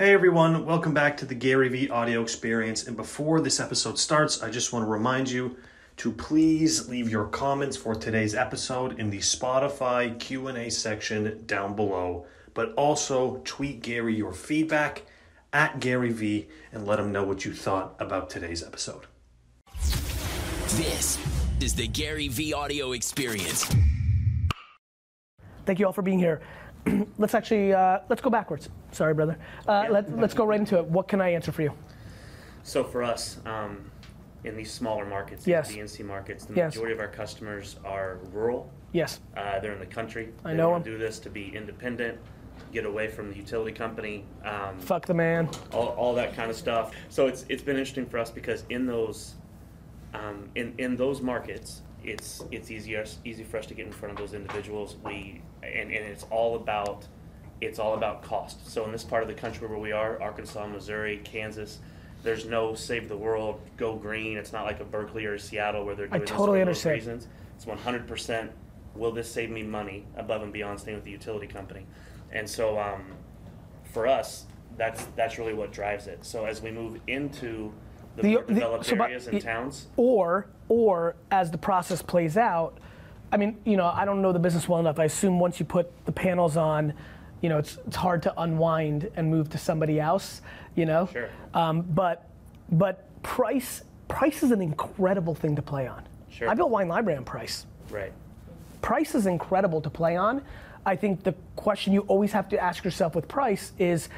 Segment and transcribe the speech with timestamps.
[0.00, 2.86] Hey everyone, welcome back to the Gary Vee audio experience.
[2.86, 5.56] And before this episode starts, I just want to remind you
[5.96, 12.26] to please leave your comments for today's episode in the Spotify Q&A section down below,
[12.54, 15.02] but also tweet Gary your feedback
[15.52, 19.06] at Gary Vee and let him know what you thought about today's episode.
[20.76, 21.18] This
[21.60, 23.66] is the Gary Vee audio experience.
[25.66, 26.40] Thank you all for being here.
[27.18, 28.68] let's actually uh, let's go backwards.
[28.92, 29.36] Sorry, brother.
[29.66, 29.90] Uh, Yeah.
[29.90, 30.84] let, let's go right into it.
[30.86, 31.72] What can I answer for you?
[32.62, 33.90] So for us, um,
[34.44, 35.68] in these smaller markets, Yes.
[35.68, 36.74] the DNC markets, the Yes.
[36.74, 38.70] majority of our customers are rural.
[38.92, 39.20] Yes.
[39.36, 40.32] Uh, they're in the country.
[40.44, 40.92] I They know wanna 'em.
[40.92, 42.18] Do this to be independent,
[42.72, 45.48] get away from the utility company, um, Fuck the man.
[45.72, 46.92] all, all that kind of stuff.
[47.08, 49.34] So it's it's been interesting for us because in those
[50.14, 54.12] um, in in those markets, it's it's easier easy for us to get in front
[54.12, 54.96] of those individuals.
[55.04, 57.06] We and, and it's all about
[57.60, 58.70] it's all about cost.
[58.70, 61.78] So in this part of the country where we are, Arkansas, Missouri, Kansas.
[62.22, 64.38] There's no save the world, go green.
[64.38, 66.60] It's not like a Berkeley or a Seattle where they're I doing this for those
[66.60, 66.94] understand.
[66.94, 67.28] reasons.
[67.54, 68.50] It's 100%.
[68.96, 71.86] Will this save me money above and beyond staying with the utility company?
[72.32, 73.04] And so, um,
[73.92, 76.24] for us, that's that's really what drives it.
[76.24, 77.72] So as we move into
[78.18, 82.76] the, The- more developed so, areas and towns, Or or as the process plays out,
[83.32, 84.98] I mean, you know, I don't know the business well enough.
[84.98, 86.92] I assume once you put the panels on,
[87.40, 90.42] you know, it's it's hard to unwind and move to somebody else.
[90.74, 91.08] You know.
[91.12, 91.28] Sure.
[91.54, 92.28] Um, but
[92.70, 96.02] but price price is an incredible thing to play on.
[96.30, 96.48] Sure.
[96.48, 97.66] I built Wine Library on price.
[97.90, 98.12] right?
[98.80, 100.40] price is incredible to play on.
[100.86, 104.08] I think the question you always have to ask yourself with price is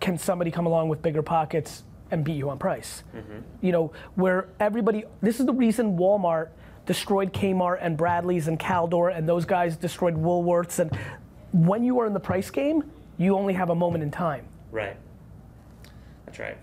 [0.00, 3.02] can somebody come along with bigger pockets and beat you on price?
[3.60, 6.50] You know, where everybody, this is the reason Walmart
[6.86, 10.78] destroyed Kmart and Bradley's and Caldor and those guys destroyed Woolworths.
[10.78, 10.96] And
[11.52, 14.46] when you are in the price game, you only have a moment in time.
[14.70, 14.96] Right.
[16.26, 16.58] That's right.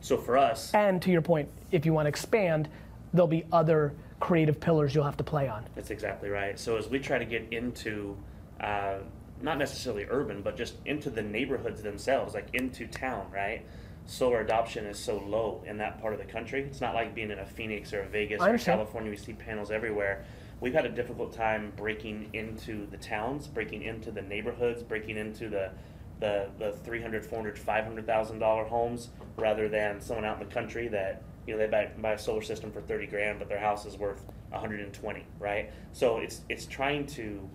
[0.00, 2.68] So for us, And to your point, if you want to expand,
[3.12, 5.64] there'll be other creative pillars you'll have to play on.
[5.74, 6.58] That's exactly right.
[6.58, 8.16] So as we try to get into,
[8.60, 8.98] uh,
[9.42, 13.64] not necessarily urban, but just into the neighborhoods themselves, like into town, right?
[14.08, 16.62] Solar adoption is so low in that part of the country.
[16.62, 18.56] It's not like being in a Phoenix or a Vegas or.
[18.56, 19.10] California.
[19.10, 20.24] We see panels everywhere.
[20.60, 25.50] We've had a difficult time breaking into the towns, breaking into the neighborhoods, breaking into
[25.50, 25.72] the
[26.20, 31.22] the, the 300 400 500000 dollar homes rather than someone out in the country that
[31.46, 33.96] you know they buy, buy a solar system for 30 grand but their house is
[33.96, 37.48] worth 120 right so it's it's trying to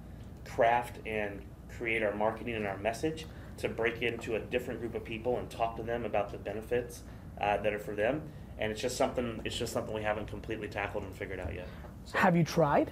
[0.45, 1.41] craft and
[1.77, 3.25] create our marketing and our message
[3.57, 7.03] to break into a different group of people and talk to them about the benefits
[7.39, 8.21] uh, that are for them
[8.59, 11.67] and it's just something it's just something we haven't completely tackled and figured out yet
[12.05, 12.91] so, Have you tried?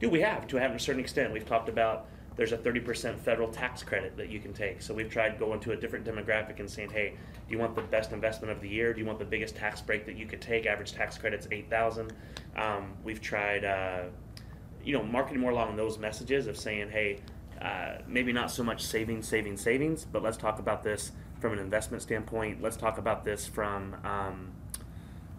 [0.00, 1.32] Dude, we have to have a certain extent.
[1.32, 4.82] We've talked about there's a 30% federal tax credit that you can take.
[4.82, 7.14] So we've tried going to a different demographic and saying, hey,
[7.48, 8.92] do you want the best investment of the year?
[8.92, 10.66] Do you want the biggest tax break that you could take?
[10.66, 12.12] Average tax credit's 8,000.
[12.56, 14.04] Um, we've tried, uh,
[14.84, 17.20] you know, marketing more along those messages of saying, hey,
[17.60, 21.58] uh, maybe not so much savings, savings, savings, but let's talk about this from an
[21.58, 22.62] investment standpoint.
[22.62, 24.52] Let's talk about this from um,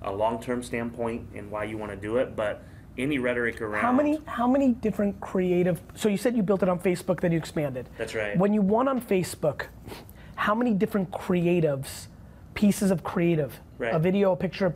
[0.01, 2.35] a long-term standpoint and why you want to do it.
[2.35, 2.63] But
[2.97, 6.69] any rhetoric around How many how many different creative so you said you built it
[6.69, 7.88] on Facebook then you expanded.
[7.97, 8.38] That's right.
[8.38, 9.67] When you won on Facebook,
[10.35, 12.07] how many different creatives,
[12.56, 13.94] pieces of creative, Right.
[13.94, 14.73] a video, a picture,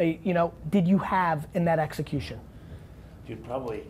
[0.00, 2.40] a, you know, did you have in that execution?
[3.28, 3.84] Dude, probably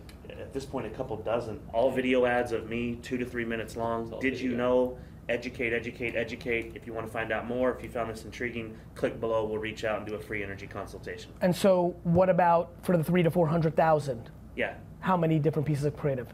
[0.50, 1.60] at this point a couple dozen.
[1.72, 4.12] All video ads of me, two to three minutes long.
[4.20, 4.98] Did you know?
[5.28, 6.72] Educate, educate, educate.
[6.74, 9.44] If you want to find out more, if you found this intriguing, click below.
[9.44, 11.30] We'll reach out and do a free energy consultation.
[11.40, 14.28] And so what about for the three to four hundred thousand?
[14.56, 14.74] Yeah.
[14.98, 16.26] How many different pieces of creative?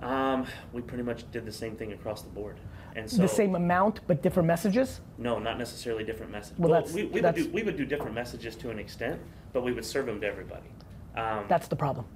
[0.00, 2.56] Um, we pretty much did the same thing across the board.
[2.96, 5.02] And so the same amount but different messages?
[5.18, 6.58] No, not necessarily different messages.
[6.58, 9.20] Well, that's- we, we would do we would do different messages to an extent,
[9.52, 10.68] but we would serve them to everybody.
[11.14, 12.06] Um, That's the problem.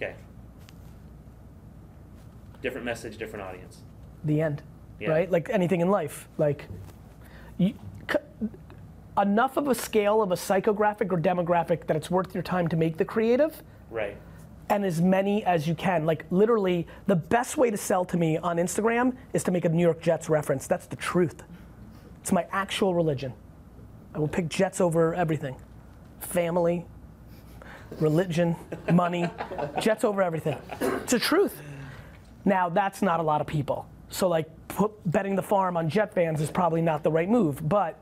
[0.00, 0.14] Okay.
[2.62, 3.78] Different message, different audience.
[4.22, 4.62] the end,
[4.98, 5.08] Yeah.
[5.10, 5.30] right?
[5.30, 6.66] Like anything in life, like
[7.56, 7.72] you,
[9.18, 12.76] enough of a scale of a psychographic or demographic that it's worth your time to
[12.76, 14.18] make the creative, Right.
[14.68, 16.04] and as many as you can.
[16.04, 19.70] Like literally, the best way to sell to me on Instagram is to make a
[19.70, 20.66] New York Jets reference.
[20.66, 21.42] That's the truth.
[22.20, 23.32] It's my actual religion.
[24.14, 25.56] I will pick Jets over everything,
[26.18, 26.84] family,
[27.98, 28.56] religion,
[28.92, 29.28] money,
[29.80, 30.56] Jets over everything.
[30.80, 31.60] It's the truth.
[32.44, 33.86] Now that's not a lot of people.
[34.10, 37.66] So like put, betting the farm on Jet fans is probably not the right move.
[37.68, 37.98] But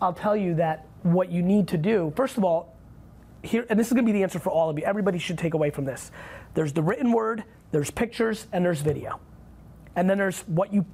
[0.00, 2.76] I'll tell you that what you need to do, first of all,
[3.42, 4.84] here, and this is gonna be the answer for all of you.
[4.84, 6.10] Everybody should take away from this.
[6.54, 9.20] There's the written word, there's pictures, and there's video.
[9.96, 10.84] And then there's what you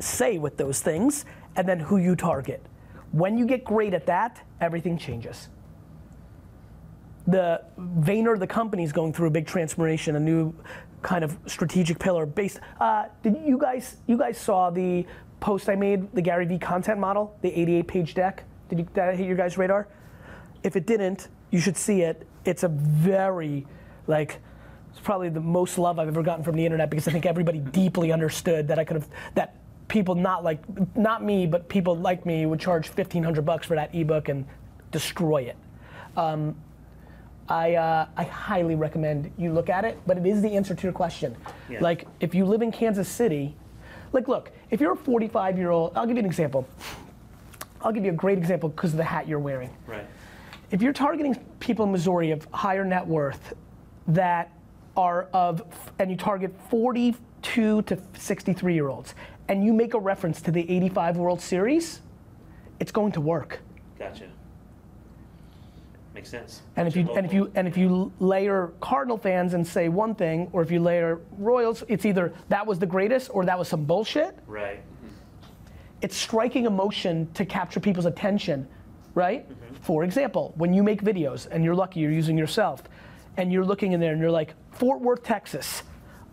[0.00, 1.24] say with those things,
[1.56, 2.64] and then who you target.
[3.12, 5.48] When you get great at that, everything changes.
[7.26, 10.54] The Vayner, the company, is going through a big transformation, a new
[11.02, 12.60] kind of strategic pillar based.
[12.80, 15.06] Uh, did you guys you guys saw the
[15.40, 18.44] post I made, the Gary Vee content model, the 88 page deck?
[18.68, 19.88] Did, you, that hit your guys' radar?
[20.62, 22.26] If it didn't, you should see it.
[22.44, 23.66] It's a very
[24.06, 24.40] like
[24.90, 27.58] it's probably the most love I've ever gotten from the internet because I think everybody
[27.58, 29.56] deeply understood that I could have that
[29.88, 30.60] people not like
[30.96, 34.46] not me but people like me would charge 1500 bucks for that ebook and
[34.90, 35.56] destroy it.
[36.16, 36.54] Um,
[37.48, 40.82] I, uh, I highly recommend you look at it, but it is the answer to
[40.82, 41.36] your question.
[41.68, 41.80] Yeah.
[41.80, 43.54] Like, if you live in Kansas City,
[44.12, 46.66] like, look, if you're a 45 year old, I'll give you an example.
[47.82, 49.70] I'll give you a great example because of the hat you're wearing.
[49.86, 50.06] Right.
[50.70, 53.54] If you're targeting people in Missouri of higher net worth
[54.08, 54.50] that
[54.96, 55.62] are of,
[55.98, 59.14] and you target 42 to 63 year olds,
[59.48, 62.00] and you make a reference to the 85 World Series,
[62.80, 63.60] it's going to work.
[63.98, 64.28] Gotcha.
[66.14, 66.62] Makes sense.
[66.76, 70.14] And if you and if you and if you layer Cardinal fans and say one
[70.14, 73.66] thing, or if you layer Royals, it's either that was the greatest or that was
[73.66, 74.38] some bullshit.
[74.46, 74.78] Right.
[74.78, 75.08] Mm-hmm.
[76.02, 78.68] It's striking emotion to capture people's attention,
[79.14, 79.44] right?
[79.80, 82.84] For example, when you make videos and you're lucky you're using yourself,
[83.36, 85.82] and you're looking in there and you're like Fort Worth, Texas,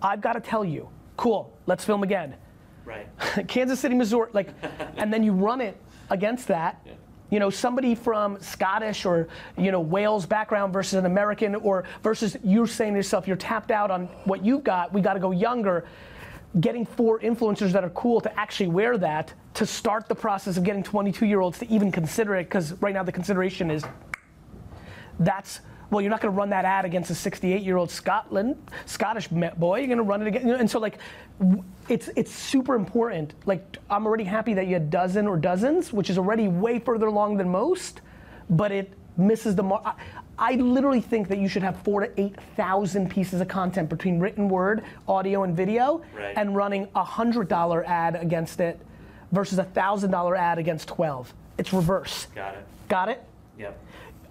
[0.01, 2.35] I've got to tell you, cool, let's film again.
[2.85, 3.07] Right.
[3.47, 4.49] Kansas City, Missouri, like,
[4.97, 5.77] and then you run it
[6.09, 6.85] against that.
[7.31, 12.37] You know, somebody from Scottish or you know Wales background versus an American, or versus
[12.43, 14.93] you're saying to yourself, you're tapped out on what you've got.
[14.93, 15.85] We got to go younger.
[16.59, 20.63] Getting four influencers that are cool to actually wear that to start the process of
[20.63, 23.83] getting 22 year olds to even consider it, because right now the consideration is
[25.19, 25.61] that's
[25.91, 28.55] well, you're not going to run that ad against a 68 year old Scotland
[28.85, 29.79] Scottish boy.
[29.79, 30.97] You're going to run it again, and so like,
[31.89, 33.33] it's it's super important.
[33.45, 37.07] Like, I'm already happy that you had dozen or dozens, which is already way further
[37.07, 38.01] along than most,
[38.49, 39.83] but it misses the mark.
[39.85, 39.93] I,
[40.37, 44.17] I literally think that you should have four to eight thousand pieces of content between
[44.19, 46.33] written word, audio, and video, Right.
[46.37, 48.79] and running a hundred dollar ad against it
[49.33, 51.33] versus a thousand dollar ad against 12.
[51.57, 52.27] It's reverse.
[52.33, 52.65] Got it.
[52.87, 53.23] Got it?
[53.59, 53.77] Yep.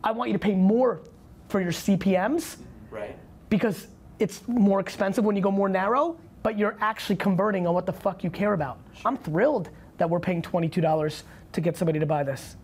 [0.02, 1.00] I want you to pay more
[1.50, 2.56] for your CPMs
[2.90, 3.16] Right.
[3.48, 3.88] because
[4.18, 7.92] it's more expensive when you go more narrow, but you're actually converting on what the
[7.92, 8.78] fuck you care about.
[9.04, 12.56] I'm thrilled that we're paying $22 to get somebody to buy this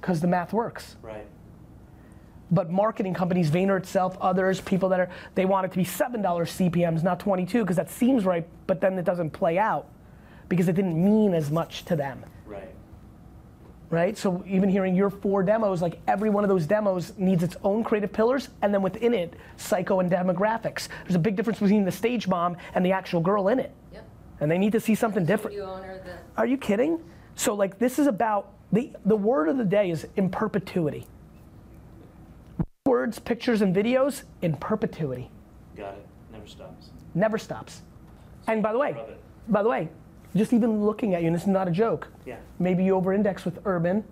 [0.00, 0.96] because the math works.
[1.02, 1.26] Right.
[2.50, 6.22] But marketing companies, Vayner itself, others, people that are, they want it to be $7
[6.22, 9.88] CPMs, not 22 because that seems right, but then it doesn't play out
[10.48, 12.24] because it didn't mean as much to them.
[13.88, 14.00] Right.
[14.00, 14.18] right?
[14.18, 17.84] So even hearing your four demos, like every one of those demos needs its own
[17.84, 20.88] creative pillars, and then within it, psycho and demographics.
[21.04, 24.04] There's a big difference between the stage mom and the actual girl in it, Yep.
[24.40, 25.58] and they need to see something different.
[25.58, 26.98] Owner, the Are you kidding?
[27.36, 31.06] So like this is about the the word of the day is in perpetuity.
[32.86, 35.30] Words, pictures, and videos in perpetuity.
[35.76, 36.06] Got it.
[36.32, 36.90] Never stops.
[37.14, 37.82] Never stops.
[38.46, 38.96] And by the way,
[39.48, 39.88] by the way,
[40.36, 42.08] just even looking at you, and this is not a joke.
[42.24, 42.36] Yeah.
[42.58, 44.04] Maybe you over-index with urban,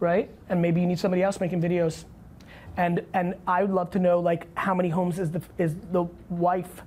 [0.00, 0.30] right?
[0.48, 2.04] And maybe you need somebody else making videos.
[2.76, 6.04] And and I would love to know like how many homes is the is the
[6.30, 6.82] wife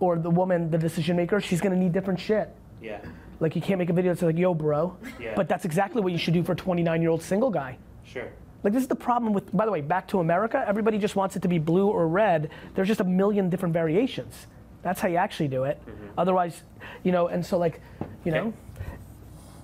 [0.00, 1.40] or the woman the decision maker?
[1.40, 2.48] She's gonna need different shit.
[2.80, 3.00] Yeah.
[3.40, 4.96] Like you can't make a video that's like, yo, bro.
[5.20, 5.34] Yeah.
[5.36, 7.76] But that's exactly what you should do for a 29 year old single guy.
[8.04, 8.28] Sure.
[8.64, 11.36] Like this is the problem with, by the way, back to America, everybody just wants
[11.36, 12.50] it to be blue or red.
[12.74, 14.46] There's just a million different variations.
[14.82, 15.80] That's how you actually do it.
[16.16, 16.62] Otherwise,
[17.02, 17.80] you know, and so like,
[18.24, 18.48] you know, Mm-hmm.
[18.50, 18.92] Okay.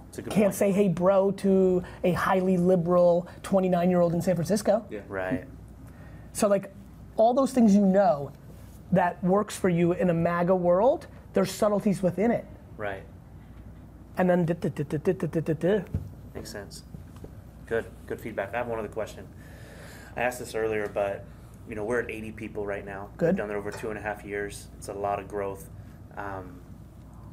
[0.09, 0.54] It's a good can't point.
[0.54, 4.85] say hey bro to a highly liberal 29 year old in San Francisco.
[4.88, 5.00] Yeah.
[5.09, 5.44] Right.
[6.33, 6.73] So like
[7.16, 8.30] all those things you know
[8.92, 12.47] that works for you in a MAGA world, there's subtleties within it.
[12.76, 13.02] Right.
[14.16, 14.44] And then.
[16.35, 16.85] Makes sense.
[17.66, 17.87] Good.
[18.06, 18.54] Good feedback.
[18.54, 19.26] I have one other question.
[20.16, 21.25] I asked this earlier, but
[21.68, 23.09] you know we're at 80 people right now.
[23.16, 23.30] Good.
[23.30, 24.68] We've done it over two and a half years.
[24.78, 25.71] It's a lot of growth.
[26.16, 26.61] Um,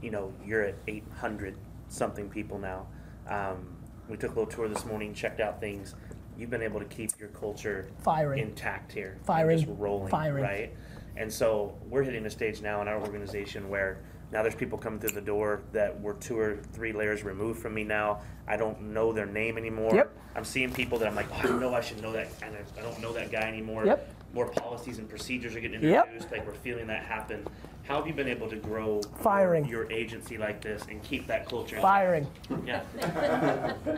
[0.02, 1.56] you know you're at 800
[1.90, 2.88] something people now.
[3.28, 3.78] Um,
[4.10, 5.96] we took a little tour this morning, checked out things.
[6.38, 8.40] You've been able to keep your culture Firing.
[8.42, 9.60] intact here, Firing.
[9.60, 10.44] just rolling, Firing.
[10.44, 10.74] right?
[11.18, 14.00] And so we're hitting a stage now in our organization where
[14.32, 17.74] now there's people coming through the door that were two or three layers removed from
[17.74, 18.22] me now.
[18.48, 19.94] I don't know their name anymore.
[19.94, 20.18] Yep.
[20.36, 22.82] I'm seeing people that I'm like, oh, I know I should know that, and I,
[22.82, 23.86] don't know that guy anymore.
[23.86, 24.16] Yep.
[24.34, 26.06] More policies and procedures are getting Yep.
[26.06, 26.32] introduced.
[26.32, 27.46] Like we're feeling that happen.
[27.84, 29.66] How have you been able to grow Firing.
[29.66, 31.82] your, agency like this and keep that culture?
[31.82, 32.28] Firing.
[32.66, 32.84] Yeah.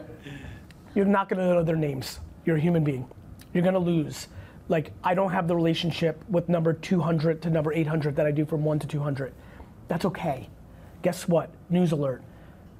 [0.95, 2.19] You're not gonna know their names.
[2.45, 3.07] You're a human being.
[3.53, 4.27] You're gonna lose.
[4.69, 8.45] Like, I don't have the relationship with number 200 to number 800 that I do
[8.45, 9.33] from 1 to 200.
[9.87, 10.49] That's okay.
[11.01, 11.49] Guess what?
[11.69, 12.21] News alert.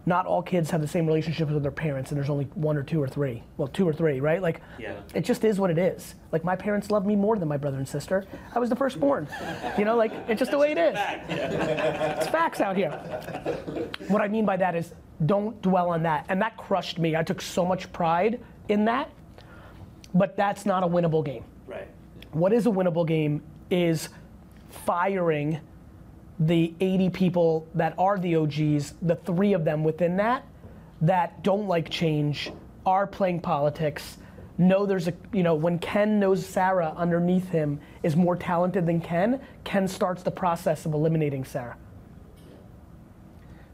[0.06, 2.84] not all kids have the same relationships with their parents, and there's only one or
[2.84, 3.42] two or three.
[3.56, 4.42] Well, two or three, right?
[4.42, 4.96] Like, Yeah.
[5.14, 6.16] it just is what it is.
[6.34, 8.26] Like, my parents love me more than my brother and sister.
[8.54, 9.30] I was the firstborn.
[9.78, 10.98] You know, like, it's just the way it is.
[11.30, 12.92] It's facts out here.
[14.10, 14.94] What I mean by that is,
[15.26, 16.26] don't dwell on that.
[16.28, 17.16] And that crushed me.
[17.16, 19.10] I took so much pride in that,
[20.14, 21.46] but that's not a winnable game.
[21.66, 21.88] Right.
[22.34, 24.10] What is a winnable game is
[24.70, 25.62] firing
[26.40, 30.46] the 80 people that are the OGs, the three of them within that,
[31.02, 32.52] that don't like change,
[32.86, 34.18] are playing politics,
[34.58, 39.02] know there's a, you know, when Ken knows Sarah underneath him is more talented than
[39.02, 41.78] Ken, Ken starts the process of eliminating Sarah.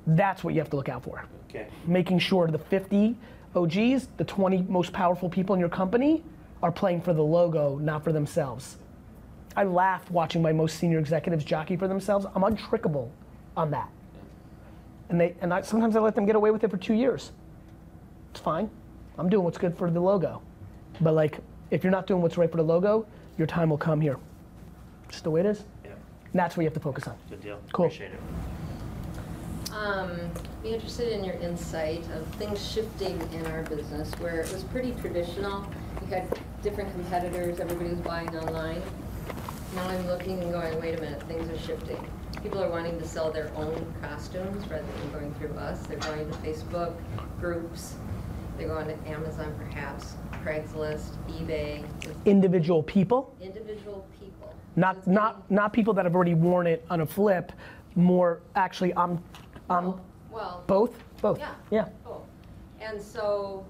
[0.07, 1.25] That's what you have to look out for.
[1.49, 1.67] Okay.
[1.85, 3.15] Making sure the 50
[3.55, 6.23] OGs, the 20 most powerful people in your company,
[6.61, 8.77] are playing for the logo, not for themselves.
[9.59, 12.25] I laughed watching my most senior executives jockey for themselves.
[12.33, 13.09] I'm untrickable
[13.57, 13.89] on that.
[15.09, 17.33] And they and I, sometimes I let them get away with it for two years.
[18.31, 18.69] It's fine.
[19.17, 20.41] I'm doing what's good for the logo.
[21.01, 21.39] But like,
[21.71, 23.05] if you're not doing what's right for the logo,
[23.37, 24.15] your time will come here.
[25.09, 25.65] Just the way it is.
[25.83, 25.91] Yeah.
[25.91, 27.17] And that's what you have to focus on.
[27.29, 27.59] Good deal.
[27.73, 27.87] Cool.
[27.87, 29.73] Appreciate it.
[29.75, 30.31] Um,
[30.63, 34.93] be interested in your insight of things shifting in our business where it was pretty
[35.01, 35.67] traditional.
[35.99, 38.81] You had different competitors, everybody was buying online.
[39.75, 42.03] Now I'm looking and going, wait a minute, things are shifting.
[42.41, 45.85] People are wanting to sell their own costumes rather than going through us.
[45.87, 46.93] They're going to Facebook
[47.39, 47.95] groups.
[48.57, 51.85] They're going to Amazon perhaps, Craigslist, eBay,
[52.25, 54.53] Individual people, individual people.
[54.75, 57.51] not not not people that have already worn it on a flip.
[57.95, 59.21] More actually, um, um,
[59.69, 59.93] I'm, I'm
[60.31, 61.39] Well, both, both.
[61.39, 61.53] Yeah.
[61.71, 61.89] Yeah.
[62.05, 62.21] Oh,
[62.81, 63.65] and so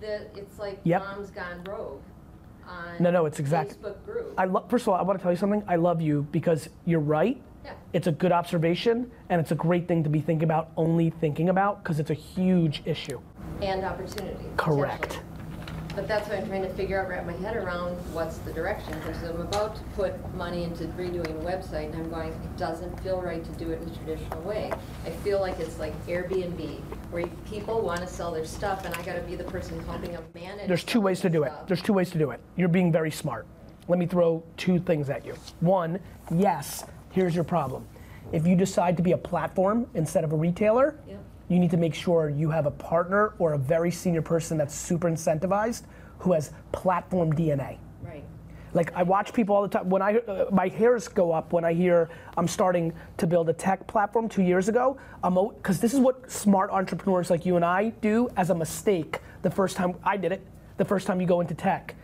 [0.00, 1.02] the, it's like Yep.
[1.02, 2.00] mom's gone rogue
[2.70, 4.34] on No, no, it's exact- Facebook group.
[4.38, 4.68] I love.
[4.70, 5.62] First of all, I want to tell you something.
[5.68, 7.40] I love you because you're right.
[7.64, 7.72] Yeah.
[7.92, 11.48] It's a good observation, and it's a great thing to be thinking about, only thinking
[11.50, 13.20] about, because it's a huge issue.
[13.60, 14.46] and opportunity.
[14.56, 15.20] Correct.
[15.94, 18.94] But that's what I'm trying to figure out, wrap my head around, what's the direction?
[19.00, 22.98] Because I'm about to put money into redoing a website, and I'm going, it doesn't
[23.00, 24.72] feel right to do it in the traditional way.
[25.04, 26.80] I feel like it's like Airbnb,
[27.10, 30.24] where people want to sell their stuff, and I gotta be the person helping them
[30.34, 30.68] manage.
[30.68, 31.52] There's two ways to do it.
[31.66, 32.40] There's two ways to do it.
[32.56, 33.46] You're being very smart.
[33.88, 35.34] Let me throw two things at you.
[35.58, 35.98] One,
[36.32, 37.86] yes, here's your problem.
[38.32, 41.18] If you decide to be a platform instead of a retailer, Yep.
[41.50, 44.74] You need to make sure you have a partner or a very senior person that's
[44.74, 45.82] super incentivized
[46.20, 47.76] who has platform DNA.
[48.02, 48.22] Right.
[48.72, 49.90] Like I watch people all the time.
[49.90, 53.52] When I uh, my hairs go up when I hear I'm starting to build a
[53.52, 54.96] tech platform two years ago.
[55.24, 59.18] I'm because this is what smart entrepreneurs like you and I do as a mistake.
[59.42, 61.96] The first time I did it, the first time you go into tech,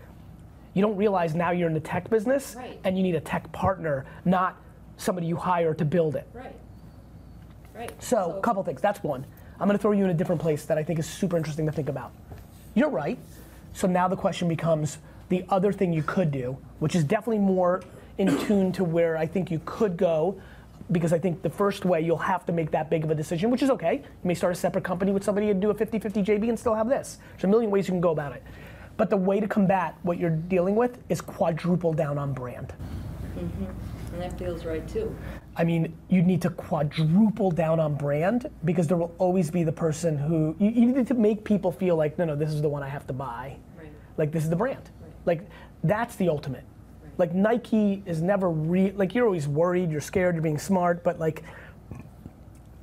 [0.75, 2.81] you don't realize now you're in the tech business Right.
[2.83, 4.57] and you need a tech partner, not
[4.97, 6.27] somebody you hire to build it.
[6.35, 6.57] Right.
[7.77, 8.03] Right.
[8.03, 8.81] So, a couple things.
[8.81, 9.27] That's one.
[9.59, 11.67] I'm going to throw you in a different place that I think is super interesting
[11.67, 12.13] to think about.
[12.75, 13.19] You're right.
[13.73, 14.99] So now the question becomes
[15.29, 17.83] the other thing you could do, which is definitely more
[18.19, 20.41] in tune to where I think you could go,
[20.93, 23.51] because I think the first way you'll have to make that big of a decision,
[23.51, 23.97] which is okay.
[23.97, 26.59] You may start a separate company with somebody and do a 50 50 JV and
[26.59, 27.19] still have this.
[27.33, 28.43] There's a million ways you can go about it.
[28.97, 32.73] But the way to combat what you're dealing with is quadruple down on brand.
[33.37, 34.15] Mm-hmm.
[34.15, 35.15] And that feels right too.
[35.59, 39.73] I mean, you need to quadruple down on brand because there will always be the
[39.73, 42.69] person who you, you need to make people feel like, no, no, this is the
[42.69, 43.57] one I have to buy.
[43.79, 43.91] Right.
[44.19, 44.91] Like this is the brand.
[45.25, 45.49] Like
[45.83, 46.65] that's the ultimate.
[47.19, 51.19] Like Nike is never re like you're always worried, you're scared, you're being smart, but
[51.19, 51.43] like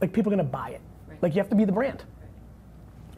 [0.01, 0.81] like people are gonna buy it.
[1.07, 1.21] Right.
[1.21, 2.03] Like you have to be the brand.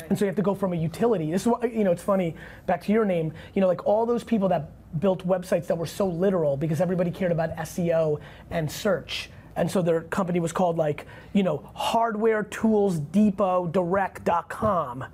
[0.09, 1.31] And so you have to go from a utility.
[1.31, 1.91] This is what you know.
[1.91, 2.35] It's funny.
[2.65, 3.33] Back to your name.
[3.53, 4.69] You know, like all those people that
[4.99, 8.19] built websites that were so literal because everybody cared about SEO
[8.51, 15.05] and search, and so their company was called like you know Hardware Tools Depot Direct.com.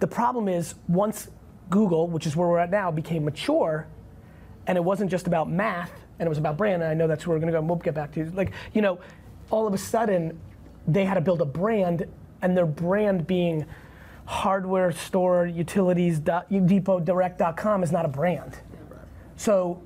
[0.00, 1.28] The problem is once
[1.70, 3.86] Google, which is where we're at now, became mature,
[4.66, 7.26] and it wasn't just about math and it was about brand and i know that's
[7.26, 8.32] where we're going to go and we'll get back to you.
[8.34, 8.98] like you know
[9.50, 10.38] all of a sudden
[10.86, 12.06] they had to build a brand
[12.42, 13.64] and their brand being
[14.24, 18.58] hardware store utilities depot direct.com is not a brand
[19.36, 19.80] so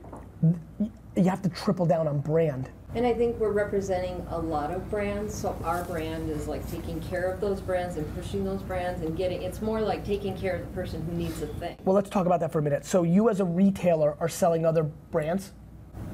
[1.17, 4.91] you have to triple down on brand And I think we're representing a lot of
[4.91, 9.03] brands, so our brand is like taking care of those brands and pushing those brands
[9.03, 11.77] and getting, it's more like taking care of the person who needs a thing.
[11.85, 14.67] well let's talk about that for a minute so you as a retailer are selling
[14.67, 14.83] other
[15.13, 15.53] brands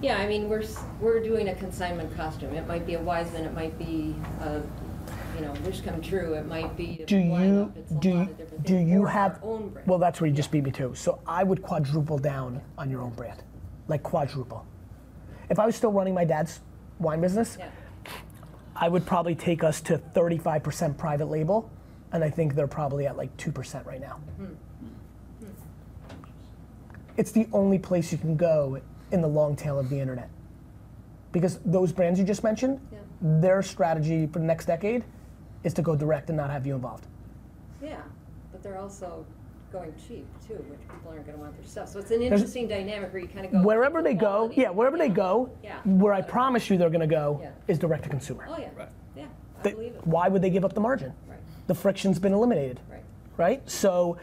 [0.02, 0.64] Yeah, I mean, we're,
[1.00, 2.54] we're doing a consignment costume.
[2.54, 4.60] It might be a Weissman, it might be a,
[5.34, 7.72] you know, Wish Come True, it might be a do you.
[7.74, 9.88] It's a do lot of do you have own brand.
[9.88, 13.00] well that's where you just beat me too so i would quadruple down on your
[13.02, 13.42] own brand
[13.88, 14.66] like quadruple
[15.50, 16.60] if i was still running my dad's
[16.98, 17.68] wine business Yeah,
[18.74, 21.70] i would probably take us to 35% private label
[22.12, 24.20] and I think they're probably at like 2% right now.
[24.38, 24.44] Hmm.
[24.44, 25.46] Hmm.
[27.16, 30.30] It's the only place you can go in the long tail of the internet.
[31.32, 32.98] Because those brands you just mentioned, Yeah.
[33.20, 35.04] their strategy for the next decade
[35.64, 37.06] is to go direct and not have you involved.
[37.82, 38.00] Yeah,
[38.52, 39.26] but they're also
[39.72, 41.88] going cheap too, which people aren't gonna want their stuff.
[41.88, 43.62] So it's an interesting dynamic where you kind of go.
[43.62, 45.78] Wherever they go, yeah, wherever they go, Yeah.
[45.84, 47.50] where I promise you they're gonna go Yeah.
[47.68, 48.46] is direct to consumer.
[48.48, 48.88] Oh, yeah, Right.
[49.16, 49.24] yeah,
[49.58, 50.06] I They- believe it.
[50.06, 51.12] why would they give up the margin?
[51.28, 52.80] Right, The friction's been eliminated.
[52.90, 53.02] right.
[53.36, 53.68] right?
[53.70, 54.16] So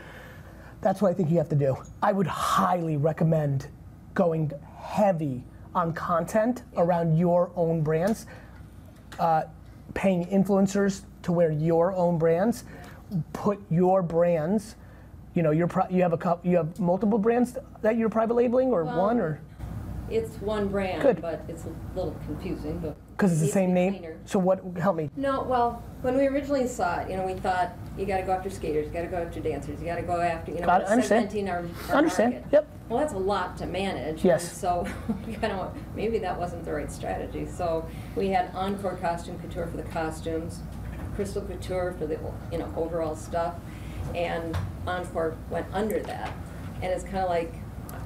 [0.82, 1.76] that's what I think you have to do.
[2.02, 3.68] I would highly recommend
[4.14, 5.44] going heavy
[5.76, 8.26] on content around your own brands,
[9.20, 9.44] uh,
[9.94, 12.64] paying influencers to wear your own brands,
[13.34, 14.76] put your brands.
[15.34, 18.36] You know, you're pro- you have a couple, you have multiple brands that you're private
[18.36, 19.40] labeling, or Well, one, or
[20.10, 21.22] It's one brand, Good.
[21.22, 22.96] but it's a little confusing, but.
[23.18, 23.94] because it's the same name.
[23.94, 24.18] cleaner.
[24.26, 24.62] So what?
[24.78, 25.10] Help me.
[25.16, 28.34] No, well, when we originally saw it, you know, we thought you got to go
[28.34, 30.66] after skaters, you got to go after dancers, you got to go after, you know,
[30.68, 31.30] Got understand.
[31.32, 32.50] segmenting our, our Understand, market.
[32.52, 32.68] yep.
[32.90, 34.24] Well, that's a lot to manage.
[34.24, 34.50] Yes.
[34.50, 34.88] and So
[35.26, 37.48] we kind of maybe that wasn't the right strategy.
[37.48, 40.60] So we had Encore Costume Couture for the costumes,
[41.16, 42.20] Crystal Couture for the
[42.52, 43.56] you know overall stuff,
[44.16, 44.58] and
[44.88, 46.32] Encore went under that.
[46.82, 47.54] And it's kind of like,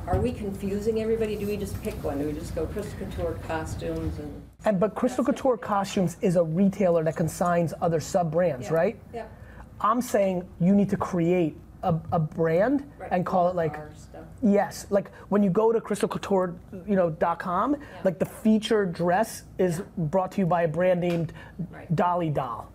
[0.07, 1.35] are we confusing everybody?
[1.35, 2.19] Do we just pick one?
[2.19, 4.41] Do we just go Crystal Couture costumes and?
[4.65, 8.73] And but Crystal Couture Costumes is a retailer that consigns other sub brands, Yeah.
[8.73, 8.99] right?
[9.13, 9.25] Yeah.
[9.81, 13.09] I'm saying you need to create a, a brand Right.
[13.11, 14.23] and call it like stuff.
[14.41, 16.55] yes, like when you go to crystalcouture,
[16.87, 20.99] you know, dot .com, like the featured dress is brought to you by a brand
[21.01, 21.33] named
[21.71, 21.93] Right.
[21.95, 22.67] Dolly Doll.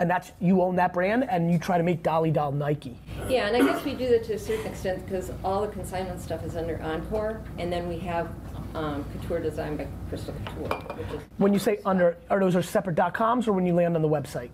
[0.00, 2.96] And that's you own that brand and you try to make Dolly Doll Nike.
[3.28, 6.20] Yeah, and I guess we do that to a certain extent because all the consignment
[6.20, 8.28] stuff is under Encore, and then we have
[8.74, 12.62] um, Couture designed by Crystal Couture, which is When you say under, are those are
[12.62, 14.50] separate dot .coms or when you land on the website?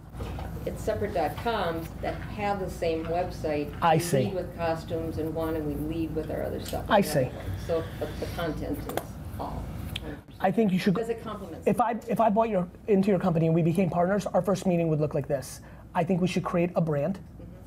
[0.66, 3.70] it's separate dot coms that have the same website.
[3.82, 4.16] I We see.
[4.24, 6.86] lead with costumes and one, and we lead with our other stuff.
[6.88, 7.28] I see.
[7.66, 8.94] So, but the content is
[9.38, 9.62] all.
[10.44, 10.48] 100%.
[10.48, 10.94] I think you should.
[10.94, 11.66] Because it complements.
[11.66, 14.66] If I if I bought your into your company and we became partners, our first
[14.66, 15.60] meeting would look like this.
[15.94, 17.18] I think we should create a brand,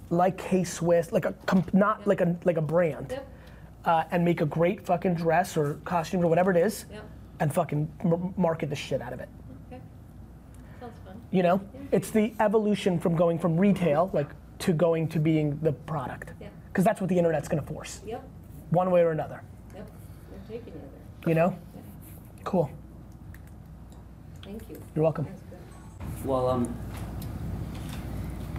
[0.10, 3.28] like K Swiss, like a comp, not like a like a brand, Yep,
[3.86, 7.04] uh, and make a great fucking dress or costume or whatever it is, yep,
[7.40, 9.30] and fucking m- market the shit out of it.
[9.72, 9.82] okay.
[10.80, 11.16] Sounds fun.
[11.32, 11.62] You know,
[11.92, 16.48] it's the evolution from going from retail like to going to being the product, Yeah.
[16.68, 18.24] because that's what the internet's gonna force, Yep,
[18.72, 19.42] one way or another.
[19.74, 19.88] yep,
[20.30, 21.30] they're taking you there.
[21.30, 21.56] You know,
[22.48, 22.70] cool.
[24.44, 24.82] Thank you.
[24.96, 25.28] You're welcome.
[26.24, 26.76] Well, um,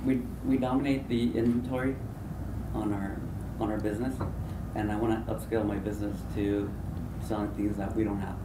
[0.04, 1.96] we, we dominate the inventory
[2.74, 3.18] on our,
[3.58, 4.14] on our business,
[4.74, 6.70] and I wanna upscale my business to
[7.26, 8.36] selling things that we don't have.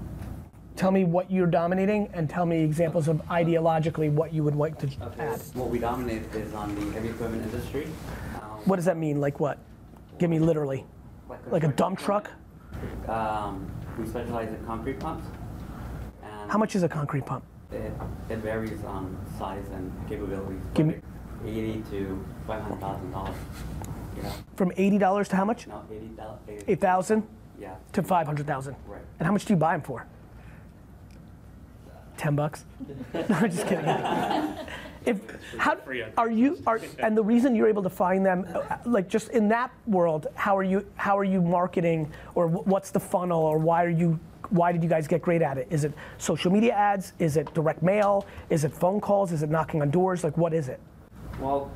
[0.78, 4.80] Tell me what you're dominating, and tell me examples of ideologically what you would like
[4.80, 4.88] to
[5.20, 5.42] add.
[5.56, 7.88] What we dominate is on the heavy equipment industry.
[8.36, 9.20] um, What does that mean?
[9.20, 9.60] Like what?
[10.20, 10.86] Give me literally.
[11.52, 12.32] Like a dump truck?
[13.08, 15.26] Um, we specialize in concrete pumps.
[16.24, 17.44] and How much is a concrete pump?
[17.72, 17.92] It,
[18.30, 20.62] it varies on size and capabilities.
[20.74, 20.96] Give me-
[21.46, 23.36] Eighty to five hundred thousand dollars,
[24.16, 25.68] you know, From eighty dollars to how much?
[25.68, 26.40] no, eighty dollars.
[26.70, 27.28] Eight thousand
[27.60, 28.78] Yeah, to five hundred thousand.
[28.88, 29.02] right.
[29.20, 30.06] And how much do you buy them for?
[32.16, 32.64] Ten bucks.
[33.14, 33.84] no, I'm just kidding.
[35.06, 35.20] If
[35.58, 35.78] how
[36.18, 39.48] are you are and the reason you're able to find them, uh, like just in
[39.50, 43.84] that world, how are you how are you marketing or what's the funnel or why
[43.84, 45.68] are you why did you guys get great at it?
[45.70, 47.14] Is it social media ads?
[47.20, 48.26] Is it direct mail?
[48.50, 49.32] Is it phone calls?
[49.32, 50.24] Is it knocking on doors?
[50.24, 50.80] Like what is it?
[51.40, 51.72] Well,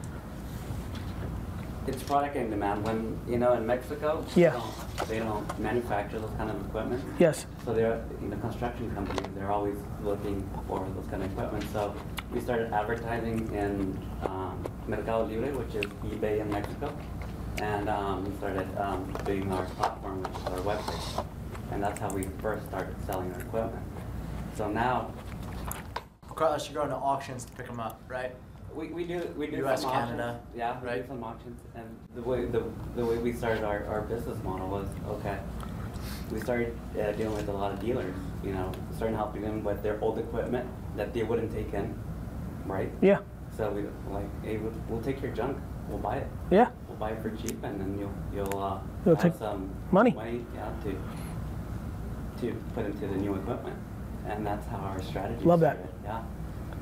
[1.88, 2.84] it's product in demand.
[2.84, 4.52] When, you know, in Mexico, Yeah.
[4.52, 7.04] they, don't, they don't manufacture those kind of equipment.
[7.20, 7.46] Yes.
[7.66, 11.66] So they're, in the construction companies, they're always looking for those kind of equipment.
[11.72, 11.96] So
[12.32, 16.94] we started advertising in um, Mercado Libre, which is eBay in Mexico.
[17.62, 21.26] And um, we started um, doing our platform, which is our website.
[21.72, 23.84] And that's how we first started selling our equipment.
[24.56, 25.12] So now,
[26.30, 28.36] Across, you're going to auctions to pick them up, right?
[28.78, 30.56] We, we do we do US, some Canada, auctions.
[30.56, 31.02] Yeah, we right?
[31.02, 32.64] do some auctions, and the way the,
[32.96, 35.40] the way we started our, our business model was okay.
[36.32, 38.14] We started uh, dealing with a lot of dealers,
[38.44, 41.98] you know, starting helping them with their old equipment that they wouldn't take in,
[42.68, 42.92] right?
[43.02, 43.20] Yeah.
[43.58, 43.82] So we
[44.14, 45.58] like, hey, we'll, we'll take your junk,
[45.90, 46.70] we'll buy it, Yeah.
[46.88, 50.12] we'll buy it for cheap, and then you'll you'll uh, You'll have take some money.
[50.12, 50.92] money, yeah, to
[52.42, 53.76] to put into the new equipment,
[54.28, 55.44] and that's how our strategy.
[55.46, 55.80] Love that.
[56.04, 56.22] Yeah,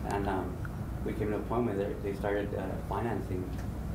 [0.10, 0.58] and um,
[1.06, 3.48] we came to a point where they, started uh, financing,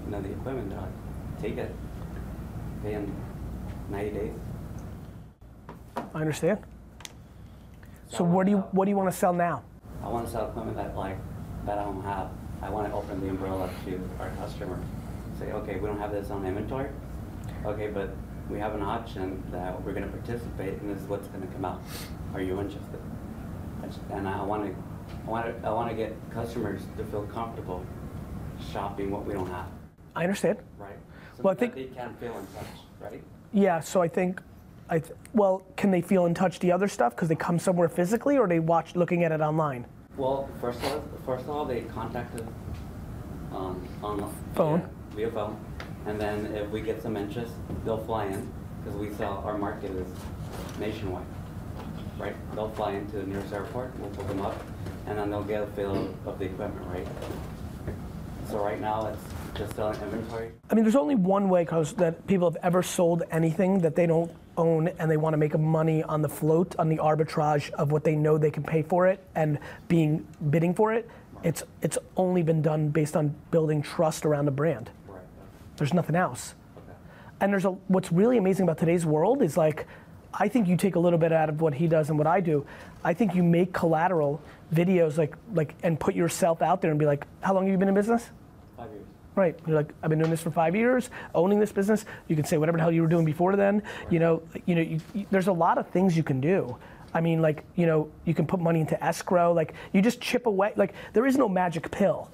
[0.04, 0.70] you know, the equipment.
[0.70, 1.74] They're like, take it,
[2.82, 3.14] pay in
[3.90, 4.32] ninety days.
[5.96, 6.58] I understand.
[8.08, 9.62] So what do you what do you want to sell now?
[10.02, 11.18] I want to sell equipment that like
[11.66, 12.30] that I don't have.
[12.62, 14.78] I want to open the umbrella to our customer.
[15.38, 16.90] Say, okay, we don't have this on inventory.
[17.64, 18.14] Okay, but
[18.50, 21.52] we have an option that we're going to participate, and this is what's going to
[21.54, 21.80] come out.
[22.34, 23.00] Are you interested?
[24.10, 24.82] And I want to,
[25.26, 27.84] I want to, I want to get customers to feel comfortable
[28.72, 29.66] shopping what we don't have,
[30.14, 30.58] I understand.
[30.78, 30.96] right?
[31.36, 32.66] So Well, I think- they can feel in touch,
[33.00, 33.22] right?
[33.52, 34.40] Yeah, so I think,
[34.88, 37.88] I th- well, can they feel in touch the other stuff because they come somewhere
[37.88, 39.86] physically, or they watch looking at it online?
[40.16, 42.46] Well, first of all, first of all, they contacted
[43.52, 44.80] um, on the Phone.
[45.16, 45.56] via, via phone,
[46.06, 47.52] and then if we get some interest,
[47.84, 48.48] they'll fly in
[48.84, 50.06] because we sell our market is
[50.78, 51.24] nationwide,
[52.18, 52.36] right?
[52.54, 54.54] They'll fly into the nearest airport, we'll pick them up,
[55.10, 57.06] and then they'll get a feel of the equipment, right?
[58.48, 60.52] So right now, it's just selling inventory.
[60.70, 64.06] I mean, there's only one way cause that people have ever sold anything that they
[64.06, 67.90] don't own and they want to make money on the float, on the arbitrage of
[67.90, 71.08] what they know they can pay for it and being bidding for it.
[71.42, 74.90] It's it's only been done based on building trust around a brand.
[75.08, 75.22] Right.
[75.76, 76.54] There's nothing else.
[76.76, 76.96] Okay.
[77.40, 79.86] And there's a what's really amazing about today's world is like
[80.34, 82.40] I think you take a little bit out of what he does and what I
[82.40, 82.66] do.
[83.02, 84.40] I think you make collateral
[84.72, 87.78] videos like like and put yourself out there and be like, how long have you
[87.78, 88.30] been in business?
[88.76, 89.04] Five years.
[89.36, 89.58] Right.
[89.66, 92.04] You're like, I've been doing this for five years, owning this business.
[92.28, 93.82] You can say whatever the hell you were doing before then.
[94.10, 96.76] You know, you know, you, you, there's a lot of things you can do.
[97.14, 99.52] I mean, like, you know, you can put money into escrow.
[99.52, 100.72] Like, you just chip away.
[100.76, 102.30] Like, there is no magic pill.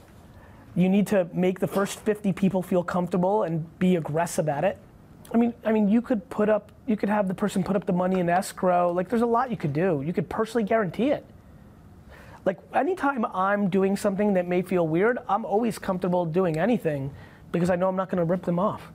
[0.75, 4.79] You need to make the first 50 people feel comfortable and be aggressive at it.
[5.33, 7.87] I mean, I mean, you could put up, you could have the person put up
[7.87, 8.93] the money in escrow.
[8.93, 10.03] Like, there's a lot you could do.
[10.05, 11.25] You could personally guarantee it
[12.47, 17.13] like anytime I'm doing something that may feel weird, I'm always comfortable doing anything
[17.51, 18.93] because I know I'm not going to rip them off.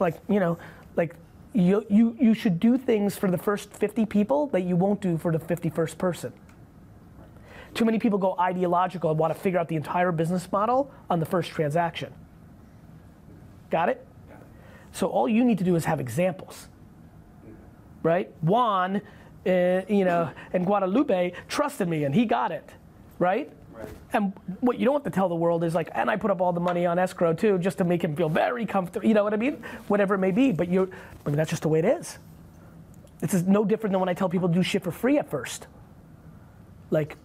[0.00, 0.58] Like, you know,
[0.96, 1.14] like
[1.52, 5.18] you, you, you should do things for the first 50 people that you won't do
[5.18, 6.32] for the 51st person.
[7.74, 11.20] Too many people go ideological and want to figure out the entire business model on
[11.20, 12.12] the first transaction.
[13.70, 14.06] Got it?
[14.92, 16.68] So all you need to do is have examples,
[18.02, 18.32] right?
[18.40, 19.02] Juan,
[19.46, 22.68] uh, you know, in Guadalupe trusted me and he got it,
[23.18, 23.50] right?
[23.72, 23.88] Right.
[24.14, 26.40] And what you don't have to tell the world is like, and I put up
[26.40, 29.06] all the money on escrow too, just to make him feel very comfortable.
[29.06, 29.62] You know what I mean?
[29.88, 30.50] Whatever it may be.
[30.50, 30.90] But you,
[31.24, 32.18] I mean, that's just the way it is.
[33.20, 35.28] It's just no different than when I tell people to do shit for free at
[35.28, 35.66] first.
[36.90, 37.16] Like,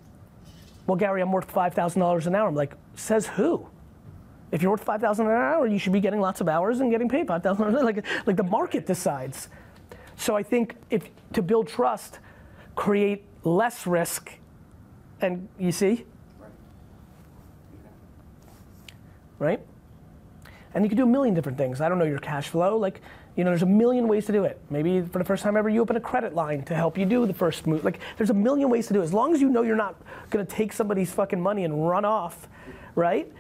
[0.87, 2.49] well, Gary, I'm worth five thousand dollars an hour.
[2.49, 3.67] I'm like, says who?
[4.51, 6.91] If you're worth five thousand an hour, you should be getting lots of hours and
[6.91, 7.73] getting paid five thousand.
[7.73, 9.47] Like, like the market decides.
[10.21, 12.19] So I think if to build trust,
[12.75, 14.31] create less risk,
[15.19, 16.05] and you see,
[19.39, 19.59] Right.
[20.75, 21.81] And you can do a million different things.
[21.81, 22.77] I don't know your cash flow.
[22.77, 23.01] Like,
[23.35, 24.61] you know, there's a million ways to do it.
[24.69, 27.25] Maybe for the first time ever, you open a credit line to help you do
[27.25, 27.83] the first move.
[27.83, 29.05] Like, there's a million ways to do it.
[29.05, 29.95] As long as you know you're not
[30.29, 32.47] gonna take somebody's fucking money and run off,
[32.93, 33.33] right?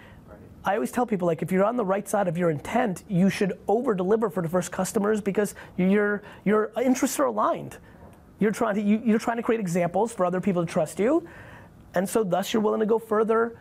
[0.63, 3.29] I always tell people like if you're on the right side of your intent, you
[3.29, 7.77] should over deliver for the first customers because your your interests are aligned.
[8.39, 11.27] You're trying to you, you're trying to create examples for other people to trust you,
[11.95, 13.57] and so thus you're willing to go further,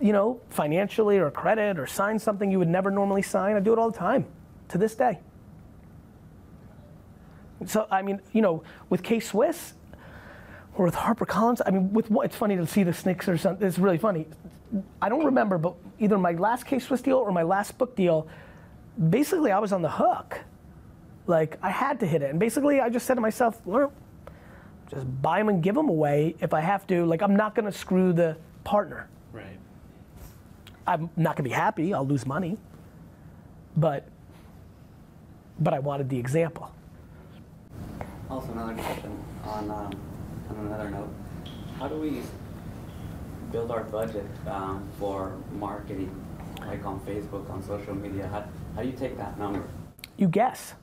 [0.00, 3.56] you know, financially or credit or sign something you would never normally sign.
[3.56, 4.26] I do it all the time,
[4.68, 5.20] to this day.
[7.66, 9.74] So I mean, you know, with K Swiss
[10.74, 13.66] or with HarperCollins, I mean, with what it's funny to see the Snicks or something.
[13.66, 14.26] It's really funny.
[15.02, 18.28] I don't remember, but either my last K Swiss deal or my last book deal,
[19.08, 20.40] basically I was on the hook.
[21.26, 23.92] Like I had to hit it, and basically I just said to myself, well,
[24.90, 27.04] just buy them and give them away if I have to.
[27.04, 29.08] Like I'm not gonna screw the partner.
[29.32, 29.58] Right.
[30.86, 31.94] I'm not gonna be happy.
[31.94, 32.58] I'll lose money,
[33.76, 34.08] but
[35.60, 36.72] but I wanted the example.
[38.30, 39.12] Also, another question
[39.44, 39.90] on, um,
[40.48, 41.12] on another note.
[41.78, 42.22] How do we
[43.50, 46.14] build our budget um, for marketing,
[46.60, 48.26] like on Facebook, on social media?
[48.28, 49.62] How, how do you take that number?
[50.16, 50.74] You guess.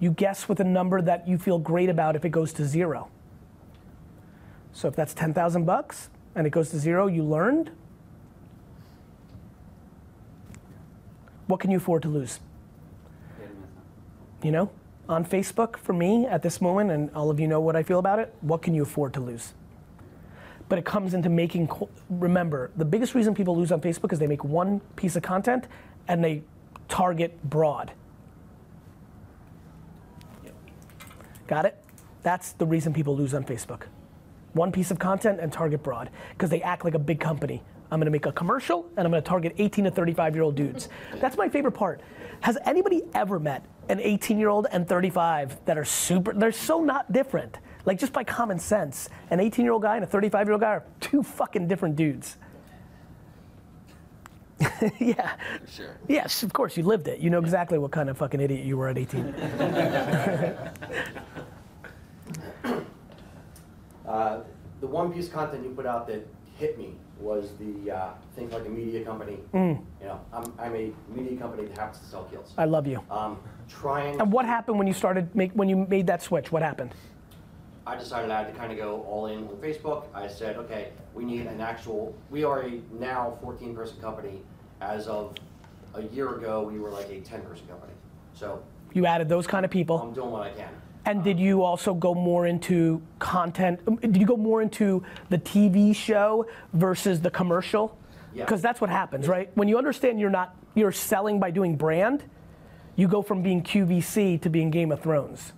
[0.00, 3.08] You guess with a number that you feel great about if it goes to zero.
[4.72, 7.70] So if that's 10,000 bucks and it goes to zero, you learned.
[11.46, 12.40] What can you afford to lose?
[14.42, 14.70] You know,
[15.08, 17.98] on Facebook for me at this moment, and all of you know what I feel
[17.98, 19.52] about it, what can you afford to lose?
[20.68, 21.70] But it comes into making,
[22.10, 25.66] remember, the biggest reason people lose on Facebook is they make one piece of content
[26.08, 26.42] and they
[26.88, 27.92] target broad.
[31.46, 31.82] Got it?
[32.22, 33.84] That's the reason people lose on Facebook.
[34.52, 37.62] One piece of content and target broad because they act like a big company.
[37.90, 40.88] I'm gonna make a commercial and I'm gonna target 18 to 35 year old dudes.
[41.20, 42.00] That's my favorite part.
[42.40, 46.82] Has anybody ever met an 18 year old and 35 that are super, they're so
[46.82, 47.58] not different.
[47.88, 50.60] Like just by common sense, an 18 year old guy and a 35 year old
[50.60, 52.36] guy are two fucking different dudes.
[54.98, 55.36] yeah.
[55.66, 55.96] Sure.
[56.06, 57.18] Yes, of course, you lived it.
[57.18, 59.34] You know exactly what kind of fucking idiot you were at 18.
[64.06, 64.40] Uh,
[64.80, 66.26] the one piece of content you put out that
[66.58, 69.36] hit me was the uh, think like a media company.
[69.52, 69.84] Mm.
[70.00, 72.54] You know, I'm, I'm a media company that happens to sell kilts.
[72.56, 73.02] I love you.
[73.10, 74.18] Um, trying.
[74.18, 76.50] And what happened when you started make when you made that switch?
[76.50, 76.94] What happened?
[77.88, 80.04] I decided I had to kind of go all in on Facebook.
[80.12, 82.14] I said, okay, we need an actual.
[82.28, 84.42] We are a now 14 person company.
[84.82, 85.34] As of
[85.94, 87.94] a year ago, we were like a 10 person company.
[88.34, 89.98] So You added those kind of people.
[89.98, 90.68] I'm doing what I can.
[91.06, 93.80] And did you also go more into content?
[93.88, 97.96] um, Did you go more into the TV show versus the commercial?
[98.34, 98.44] Yeah.
[98.44, 99.50] Because that's what happens, right?
[99.54, 102.22] When you understand you're not you're selling by doing brand,
[102.96, 105.54] you go from being QVC to being Game of Thrones.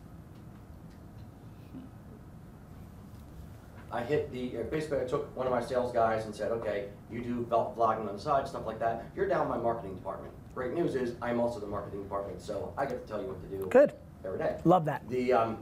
[3.93, 6.89] I hit the, uh, basically I took one of my sales guys and said, okay,
[7.11, 9.05] you do vlogging on the side, stuff like that.
[9.17, 10.33] You're down my marketing department.
[10.55, 13.41] Great news is I'm also the marketing department, so I get to tell you what
[13.51, 13.67] to do.
[13.69, 13.93] Good.
[14.25, 14.59] Every day.
[14.65, 15.09] Love that.
[15.09, 15.59] The, um,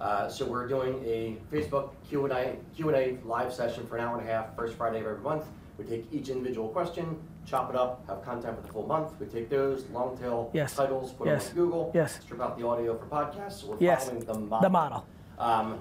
[0.00, 3.96] uh, so we're doing a Facebook Q and A, Q and A live session for
[3.96, 5.46] an hour and a half, first Friday of every month.
[5.78, 9.12] We take each individual question, chop it up, have content for the full month.
[9.18, 10.76] We take those, long tail Yes.
[10.76, 11.48] titles, put Yes.
[11.48, 11.90] them on Google.
[11.94, 12.20] Yes.
[12.20, 14.04] Strip out the audio for podcasts, so we're Yes.
[14.04, 14.60] following the model.
[14.60, 15.04] The model.
[15.38, 15.78] Um,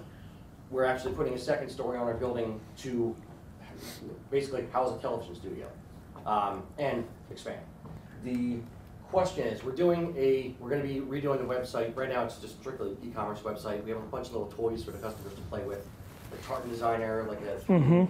[0.73, 3.15] we're actually putting a second story on our building to
[4.31, 5.67] basically house a television studio
[6.25, 7.59] um, and expand.
[8.23, 8.57] The
[9.11, 11.95] question is, we're doing a, we're going to be redoing the website.
[11.95, 13.83] Right now, it's just strictly e-commerce website.
[13.83, 15.87] We have a bunch of little toys for the customers to play with.
[16.33, 18.05] A tartan designer, like a Mm-hmm.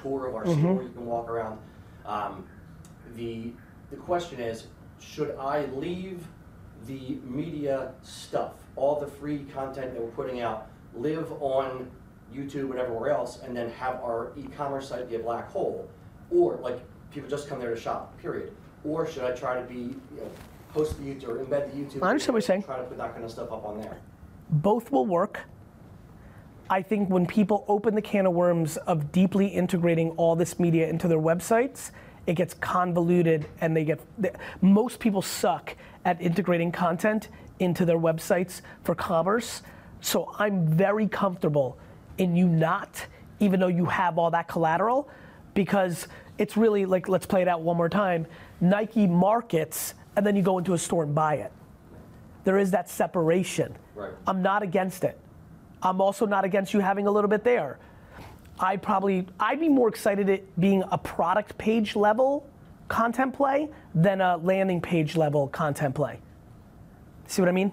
[0.00, 1.58] tour of our store you can walk around.
[2.04, 2.44] Um,
[3.16, 3.52] the
[3.90, 4.66] the question is,
[5.00, 6.26] should I leave
[6.86, 11.90] the media stuff, all the free content that we're putting out, live on
[12.32, 15.88] YouTube and everywhere else, and then have our e-commerce site be a black hole,
[16.30, 16.80] or like
[17.12, 18.52] people just come there to shop, period?
[18.84, 20.30] Or should I try to be, you know,
[20.74, 22.02] post the YouTube or embed the YouTube?
[22.02, 22.62] I understand what you're saying.
[22.64, 23.98] Try to put that kind of stuff up on there.
[24.50, 25.40] both will work.
[26.68, 30.88] I think when people open the can of worms of deeply integrating all this media
[30.88, 31.90] into their websites,
[32.26, 37.98] it gets convoluted and they get the- most people suck at integrating content into their
[37.98, 39.62] websites for commerce.
[40.00, 41.78] So I'm very comfortable
[42.18, 43.06] in you not,
[43.40, 45.08] even though you have all that collateral,
[45.54, 48.26] because it's really like let's play it out one more time.
[48.60, 51.52] Nike markets and then you go into a store and buy it.
[52.44, 53.76] There is that separation.
[53.94, 54.12] Right.
[54.26, 55.18] I'm not against it.
[55.82, 57.78] I'm also not against you having a little bit there.
[58.58, 62.46] I probably I'd be more excited at being a product page level
[62.88, 66.20] content play than a landing page level content play.
[67.26, 67.72] See what I mean?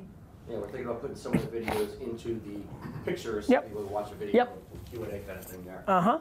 [0.49, 2.59] Yeah, we're thinking about putting some of the videos into the
[3.05, 3.67] pictures, so Yep.
[3.67, 4.57] people can watch a video, Yep.
[4.89, 5.83] Q and A kind of thing there.
[5.87, 6.19] Uh huh.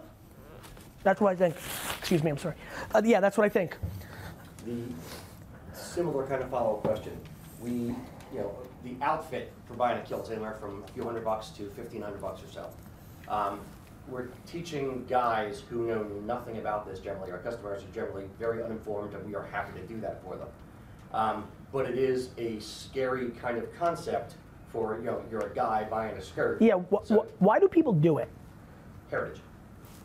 [1.03, 1.57] That's what I think.
[1.99, 2.57] Excuse me, I'm sorry.
[2.95, 3.79] Uh, yeah, that's what I think.
[4.67, 4.83] The
[5.73, 7.17] similar kind of follow-up question,
[7.61, 7.95] we, you
[8.35, 11.71] know, the outfit for buying a kilt is anywhere from a few hundred bucks to
[11.71, 12.71] fifteen hundred bucks or so.
[13.33, 13.61] Um,
[14.09, 19.15] we're teaching guys who know nothing about this generally, our customers are generally very uninformed,
[19.15, 20.49] and we are happy to do that for them.
[21.13, 24.35] Um, but it is a scary kind of concept
[24.73, 26.61] for, you know, you're a guy buying a skirt.
[26.63, 28.29] Yeah, wh- so- wh- why do people do it?
[29.11, 29.41] Heritage,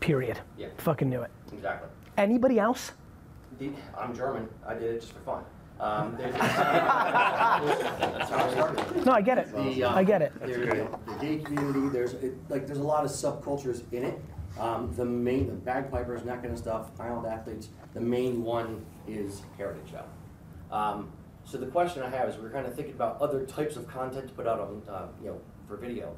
[0.00, 0.38] Period.
[0.56, 0.68] Yeah.
[0.78, 1.30] Fucking knew it.
[1.52, 1.88] exactly.
[2.16, 2.92] Anybody else?
[3.58, 4.48] The, I'm German.
[4.66, 5.44] I did it just for fun.
[5.80, 9.04] Um, there's, that's how I started.
[9.06, 9.52] No, I get it.
[9.52, 10.32] The, um, I get it.
[10.40, 11.88] There's the, the gay community.
[11.88, 14.20] There's it, like there's a lot of subcultures in it.
[14.58, 16.96] Um, the main the bagpipers and that kind of stuff.
[16.96, 17.68] Highland athletes.
[17.92, 20.74] The main one is heritage though.
[20.76, 21.10] Um,
[21.44, 24.28] so the question I have is we're kind of thinking about other types of content
[24.28, 26.14] to put out on uh, you know for video.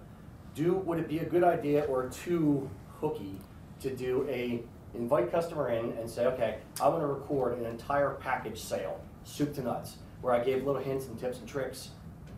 [0.54, 3.38] Do would it be a good idea or too hooky
[3.80, 4.62] to do a
[4.94, 9.54] invite customer in and say, okay, I want to record an entire package sale, soup
[9.56, 11.90] to nuts, where I gave little hints and tips and tricks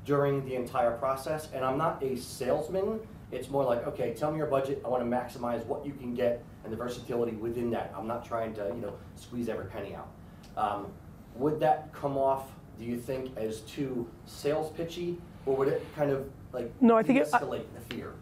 [0.04, 1.48] during the entire process.
[1.52, 3.00] And I'm not a salesman.
[3.30, 4.82] It's more like, okay, tell me your budget.
[4.84, 7.92] I want to maximize what you can get and the versatility within that.
[7.96, 10.08] I'm not trying to, you know, squeeze every penny out.
[10.56, 10.86] Um,
[11.34, 16.10] would that come off, do you think, as too sales pitchy, or would it kind
[16.10, 18.12] of like No, I think it- I- de-escalate the fear?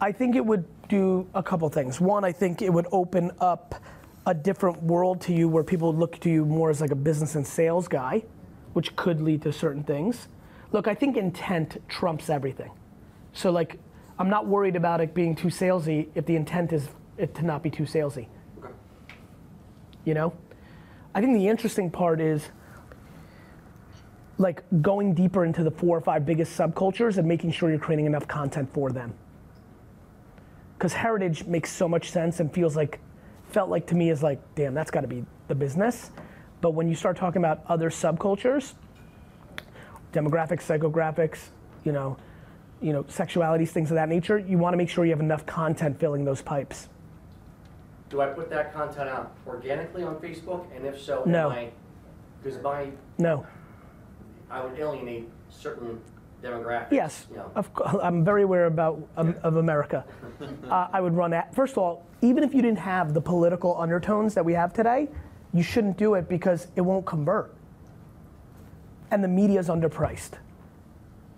[0.00, 2.00] I think it would do a couple things.
[2.00, 3.74] One, I think it would open up
[4.26, 6.96] a different world to you where people would look to you more as like a
[6.96, 8.24] business and sales guy,
[8.74, 10.28] which could lead to certain things.
[10.72, 12.72] Look, I think intent trumps everything.
[13.32, 13.78] So like,
[14.18, 17.62] I'm not worried about it being too salesy if the intent is it to not
[17.62, 18.26] be too salesy.
[18.58, 18.72] Okay.
[20.04, 20.32] You know?
[21.14, 22.50] I think the interesting part is
[24.38, 28.06] like going deeper into the four or five biggest subcultures and making sure you're creating
[28.06, 29.14] enough content for them.
[30.74, 33.00] because heritage makes so much sense and feels like,
[33.48, 36.10] felt like to me is like, damn, that's got to be the business.
[36.60, 38.74] But when you start talking about other subcultures,
[40.12, 41.48] demographics, psychographics,
[41.84, 42.16] you know,
[42.82, 45.46] you know, sexualities, things of that nature, you want to make sure you have enough
[45.46, 46.88] content filling those pipes.
[48.10, 50.66] Do I put that content out organically on Facebook?
[50.76, 51.50] And if so, No.
[51.50, 51.70] am I,
[52.42, 53.46] because my, No.
[54.50, 56.00] I would alienate certain
[56.42, 56.92] demographics.
[56.92, 57.50] Yes, You know.
[57.54, 57.70] of,
[58.02, 60.04] I'm very aware about um, of America.
[60.70, 63.80] Uh, I would run at first of all, even if you didn't have the political
[63.80, 65.08] undertones that we have today,
[65.54, 67.54] you shouldn't do it because it won't convert.
[69.10, 70.32] And the media is underpriced.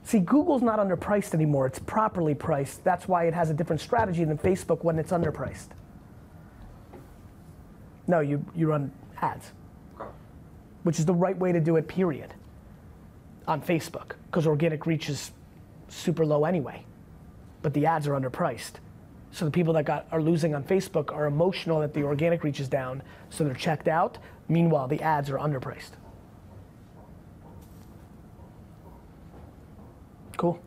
[0.02, 2.82] See, Google's not underpriced anymore; it's properly priced.
[2.82, 5.68] That's why it has a different strategy than Facebook when it's underpriced.
[8.08, 8.90] No, you you run
[9.20, 9.52] ads,
[10.00, 10.10] Okay.
[10.82, 11.86] which is the right way to do it.
[11.86, 12.34] Period
[13.48, 15.32] on Facebook because organic reach is
[15.88, 16.84] super low anyway.
[17.62, 18.74] But the ads are underpriced.
[19.32, 22.60] So the people that got are losing on Facebook are emotional that the organic reach
[22.60, 24.18] is down, so they're checked out.
[24.48, 25.90] Meanwhile, the ads are underpriced.
[30.36, 30.60] Cool.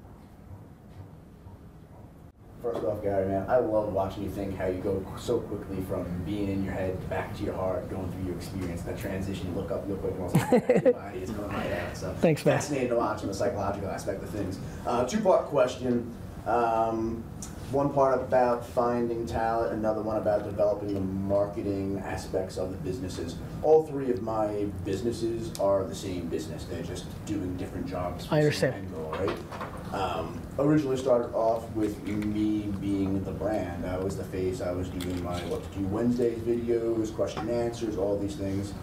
[2.61, 6.05] First off, Gary, man, I love watching you think how you go so quickly from
[6.25, 9.47] being in your head back to your heart, going through your experience, that transition.
[9.47, 11.97] You look up real quick and also your body is going right out.
[11.97, 12.57] So Thanks, man.
[12.57, 14.59] Fascinating to watch on the psychological aspect of things.
[14.85, 16.13] Uh, two part question.
[16.45, 17.23] Um,
[17.71, 23.35] one part about finding talent, another one about developing the marketing aspects of the businesses.
[23.63, 26.65] All three of my businesses are the same business.
[26.65, 28.27] They're just doing different jobs.
[28.29, 28.91] I understand.
[28.93, 29.93] goal, right?
[29.93, 33.85] Um, originally started off with me being the brand.
[33.85, 34.61] I was the face.
[34.61, 38.73] I was doing my what to do Wednesdays videos, question and answers, all these things.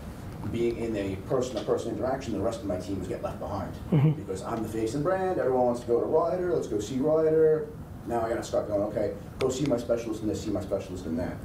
[0.53, 3.73] Being in a person-to-person interaction, the rest of my teams get left behind
[4.17, 5.39] because I'm the face and brand.
[5.41, 6.55] Everyone wants to go to Ryder.
[6.55, 7.69] Let's go see Ryder.
[8.09, 8.81] Now I got to start going.
[8.85, 10.43] Okay, go see my specialist in this.
[10.43, 11.37] See my specialist in that.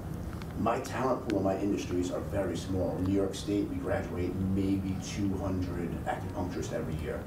[0.60, 2.95] My talent pool in my industries are very small.
[2.97, 7.21] In New York State, we graduate maybe 200 acupuncturists every year.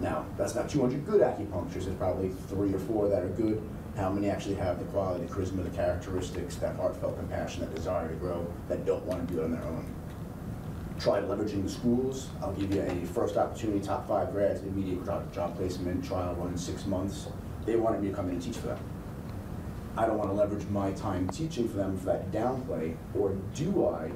[0.00, 1.84] Now, that's not 200 good acupuncturists.
[1.84, 3.62] There's probably three or four that are good.
[3.96, 8.08] How many actually have the quality, the charisma, the characteristics, that heartfelt compassion, that desire
[8.08, 9.94] to grow, that don't want to do it on their own?
[10.98, 12.28] Try leveraging the schools.
[12.42, 16.58] I'll give you a first opportunity, top five grads, immediate job placement, trial run in
[16.58, 17.28] six months.
[17.66, 18.78] They wanted me to come in and teach for them.
[19.96, 23.86] I don't want to leverage my time teaching for them for that downplay, or do
[23.86, 24.10] I?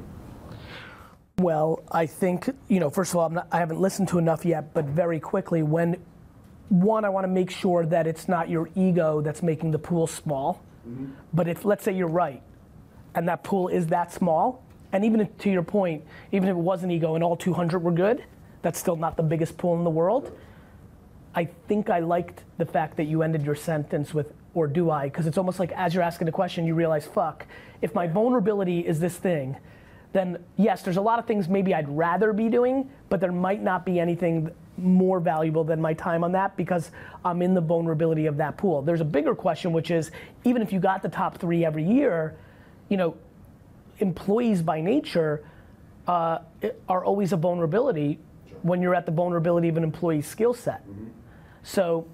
[1.38, 4.44] Well, I think, you know, first of all, I'm not, I haven't listened to enough
[4.44, 5.96] yet, but very quickly, when
[6.68, 10.07] one, I want to make sure that it's not your ego that's making the pool
[10.07, 10.62] small.
[10.88, 11.07] Mm-hmm.
[11.33, 12.42] But if, let's say you're right,
[13.14, 16.59] and that pool is that small, and even if, to your point, even if it
[16.59, 18.24] was an ego and all 200 were good,
[18.62, 20.37] that's still not the biggest pool in the world.
[21.35, 25.05] I think I liked the fact that you ended your sentence with, or do I?
[25.05, 27.47] Because it's almost like as you're asking the question, you realize, fuck,
[27.83, 29.57] if my vulnerability is this thing,
[30.12, 33.62] then yes, there's a lot of things maybe I'd rather be doing, but there might
[33.62, 36.90] not be anything more valuable than my time on that because
[37.25, 38.83] I'm in the vulnerability of that pool.
[38.83, 40.12] There's a bigger question, which is
[40.44, 42.37] even if you got the top three every year,
[42.88, 43.16] you know,
[43.99, 45.44] employees by nature
[46.07, 46.38] uh,
[46.88, 48.18] are always a vulnerability
[48.62, 50.83] when you're at the vulnerability of an employee's skill set.
[51.64, 52.07] So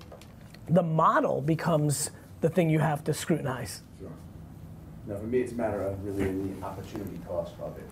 [0.69, 3.83] the model becomes the thing you have to scrutinize.
[3.99, 4.09] Sure.
[5.07, 7.89] Now, for me, it's a matter of really the opportunity cost of it.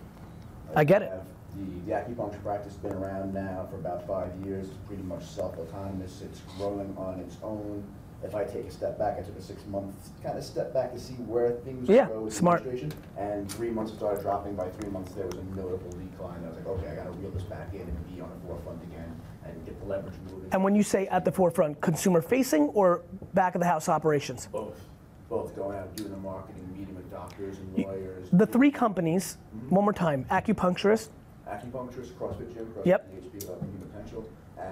[0.75, 1.11] I get it.
[1.57, 4.69] The, the acupuncture practice has been around now for about five years.
[4.69, 6.23] It's pretty much self-autonomous.
[6.23, 7.83] It's growing on its own.
[8.23, 10.99] If I take a step back, I took a six-month kind of step back to
[10.99, 12.61] see where things Yeah, go with the smart.
[12.63, 12.93] administration.
[13.17, 14.57] And three months it started dropping.
[14.57, 16.43] By three months, there was a notable decline.
[16.45, 18.47] I was like, okay, I got to reel this back in and be on the
[18.47, 20.49] forefront again and get the leverage moving.
[20.51, 23.03] And when you say at the forefront, consumer facing or
[23.35, 24.49] back of the house operations?
[24.51, 24.81] both,
[25.29, 28.29] both going out doing the marketing, meeting with doctors and lawyers.
[28.33, 29.75] The three companies, mm-hmm.
[29.77, 31.11] one more time, acupuncturist,
[31.49, 33.13] acupuncturist, CrossFit gym, CrossFit Yep.
[33.13, 33.78] PhD, Love Human Potential,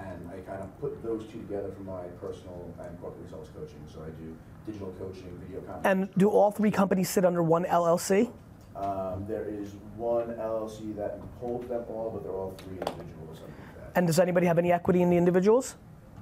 [0.05, 3.79] and I kind of put those two together for my personal and corporate results coaching.
[3.93, 5.85] So I do digital coaching, video content.
[5.85, 8.31] and do all three companies sit under one LLC?
[8.75, 13.91] um, there is one LLC that holds them all, but they're all three individuals that.
[13.95, 15.75] And does anybody have any equity in the individuals?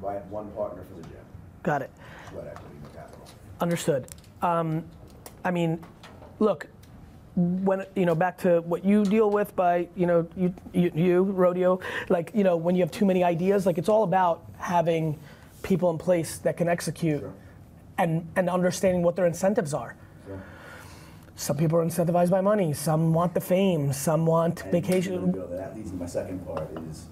[0.07, 1.17] I have one partner for the gym,
[1.63, 1.91] Got it.
[2.29, 3.25] sweat equity, no capital.
[3.59, 4.07] Understood.
[4.41, 4.85] Um,
[5.43, 5.83] I mean,
[6.39, 6.67] look,
[7.35, 11.23] when you know back to what you deal with by you know you, you you
[11.23, 11.79] rodeo
[12.09, 15.19] like you know when you have too many ideas like it's all about having
[15.61, 17.33] people in place that can execute Sure.
[17.97, 19.95] and and understanding what their incentives are.
[20.27, 20.39] So,
[21.35, 22.71] Some people are incentivized by money.
[22.73, 23.91] Some want the fame.
[23.91, 25.31] Some want and vacation.
[25.33, 27.07] That leads to my second part is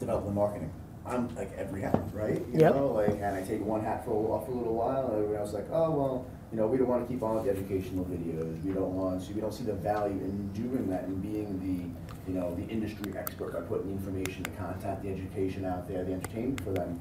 [0.00, 0.70] develop the marketing.
[1.06, 2.40] I'm like every hat, right?
[2.52, 2.74] You Yep.
[2.74, 5.36] know, like, and I take one hat for a, for a little while, and everyone
[5.36, 7.50] else is like, oh well, You know, we don't want to keep on with the
[7.50, 8.62] educational videos.
[8.62, 9.32] We don't want to.
[9.32, 13.12] We don't see the value in doing that and being the, you know, the industry
[13.18, 17.00] expert by putting the information, the content, the education out there, the entertainment for them.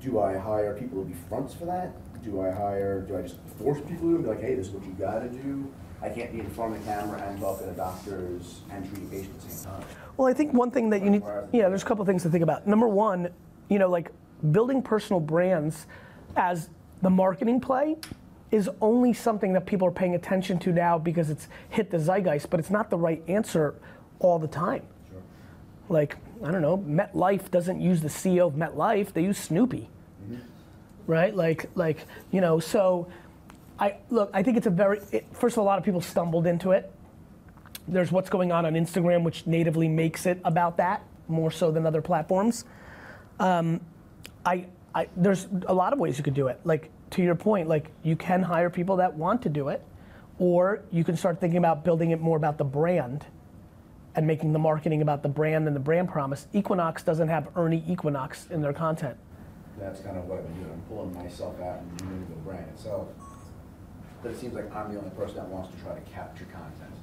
[0.00, 1.90] Do I hire people to be fronts for that?
[2.22, 3.00] Do I hire?
[3.00, 5.28] Do I just force people to be like, hey, this is what you got to
[5.28, 5.68] do?
[6.00, 9.10] I can't be in front of the camera and talk to the doctors and treat
[9.10, 9.84] patients at the same time.
[10.16, 12.44] Well, I think one thing that you need, yeah, there's a couple things to think
[12.44, 12.64] about.
[12.64, 13.30] Number one,
[13.68, 14.12] you know, like
[14.52, 15.88] building personal brands
[16.36, 16.70] as
[17.02, 17.96] the marketing play
[18.50, 22.48] is only something that people are paying attention to now because it's hit the zeitgeist,
[22.50, 23.74] but it's not the right answer
[24.18, 24.82] all the time.
[25.88, 29.88] Like, I don't know, MetLife doesn't use the CEO of MetLife, they use Snoopy.
[31.06, 31.34] Right?
[31.34, 33.08] Like, like, you know, so
[33.78, 36.00] I look, I think it's a very, it, first of all, a lot of people
[36.00, 36.92] stumbled into it.
[37.88, 41.84] There's what's going on on Instagram, which natively makes it about that more so than
[41.86, 42.64] other platforms.
[43.40, 43.80] Um,
[44.46, 46.60] I, I, there's a lot of ways you could do it.
[46.64, 49.82] Like to your point, like you can hire people that want to do it,
[50.38, 53.24] or you can start thinking about building it more about the brand
[54.14, 56.46] and making the marketing about the brand and the brand promise.
[56.52, 59.16] Equinox doesn't have Ernie Equinox in their content.
[59.78, 60.72] That's kind of what I've been doing.
[60.72, 63.08] I'm pulling myself out and doing the brand itself.
[64.22, 66.94] But it seems like I'm the only person that wants to try to capture content.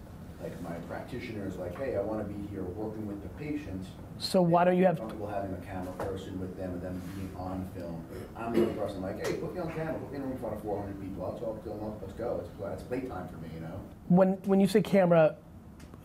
[0.41, 3.85] Like my practitioner is like, hey, I want to be here working with the patient.
[4.19, 4.97] So why don't you have?
[4.97, 8.03] Comfortable having a camera person with them and them being on film.
[8.35, 11.01] I'm the person like, hey, put me on camera, put me in front of 400
[11.01, 11.25] people.
[11.25, 11.93] I'll talk to them.
[12.01, 12.41] Let's go.
[12.43, 13.79] It's it's playtime for me, you know.
[14.09, 15.37] When when you say camera,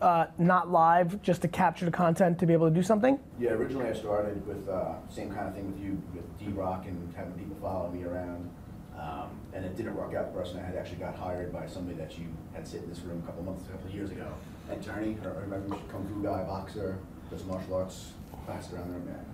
[0.01, 3.19] uh, not live, just to capture the content to be able to do something.
[3.37, 6.85] Yeah, originally I started with uh, same kind of thing with you with D Rock
[6.87, 8.49] and having people follow me around.
[8.97, 11.67] Um, and it didn't work out for us, and I had actually got hired by
[11.67, 14.33] somebody that you had sit in this room a couple months, a couple years ago.
[14.71, 16.97] Attorney, I remember, kung fu guy, boxer,
[17.37, 18.11] does martial arts,
[18.47, 19.25] passed around there, man.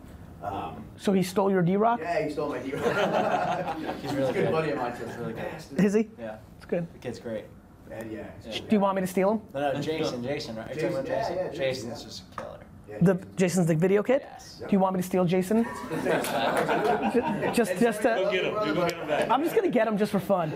[0.43, 1.99] Um, So he stole your D Rock?
[2.01, 2.83] yeah, he stole my D Rock.
[4.01, 4.51] He's really a good good.
[4.51, 5.05] buddy of mine, too.
[5.05, 5.85] He's really good.
[5.85, 6.09] Is he?
[6.19, 6.91] Yeah, It's good.
[6.93, 7.45] the kid's great.
[7.91, 8.23] And yeah.
[8.45, 8.51] Yeah.
[8.57, 9.41] Do you want me to steal him?
[9.53, 10.71] No, no, Jason, Jason, right?
[10.71, 12.07] Are you Jason, yeah, yeah, Jason, Jason's yeah.
[12.07, 12.57] just a killer.
[13.01, 14.21] The Jason's the video kid.
[14.23, 14.59] Yes.
[14.59, 15.65] Do you want me to steal Jason?
[17.53, 18.31] just, just Go to.
[18.31, 18.53] get him.
[18.53, 19.29] Go get him back.
[19.29, 20.51] I'm just gonna get him just for fun,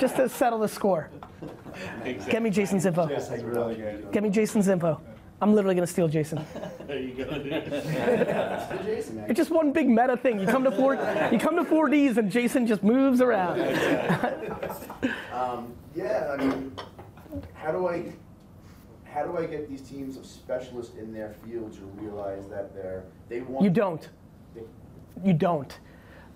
[0.00, 1.10] just to settle the score.
[2.04, 2.32] Exactly.
[2.32, 3.06] Get me Jason's info.
[3.08, 4.10] Jason's really good.
[4.10, 5.00] Get me Jason's info.
[5.40, 6.44] I'm literally gonna steal Jason.
[6.86, 7.64] There you go, dude.
[8.84, 9.24] Jason.
[9.28, 10.38] It's just one big meta thing.
[10.40, 10.94] You come to four,
[11.32, 13.60] you come to 4Ds, and Jason just moves around.
[15.32, 16.72] Um, yeah, I mean,
[17.54, 18.12] how do I,
[19.04, 23.02] how do I get these teams of specialists in their field to realize that they're,
[23.28, 23.64] they want.
[23.64, 24.08] You don't.
[24.54, 24.62] They-
[25.24, 25.76] You don't.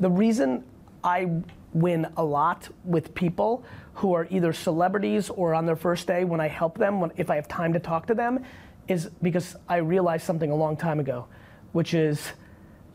[0.00, 0.64] The reason
[1.04, 1.30] I
[1.72, 6.40] win a lot with people who are either celebrities or on their first day when
[6.40, 8.44] I help them, when, if I have time to talk to them,
[8.88, 11.26] is because I realized something a long time ago,
[11.72, 12.32] which is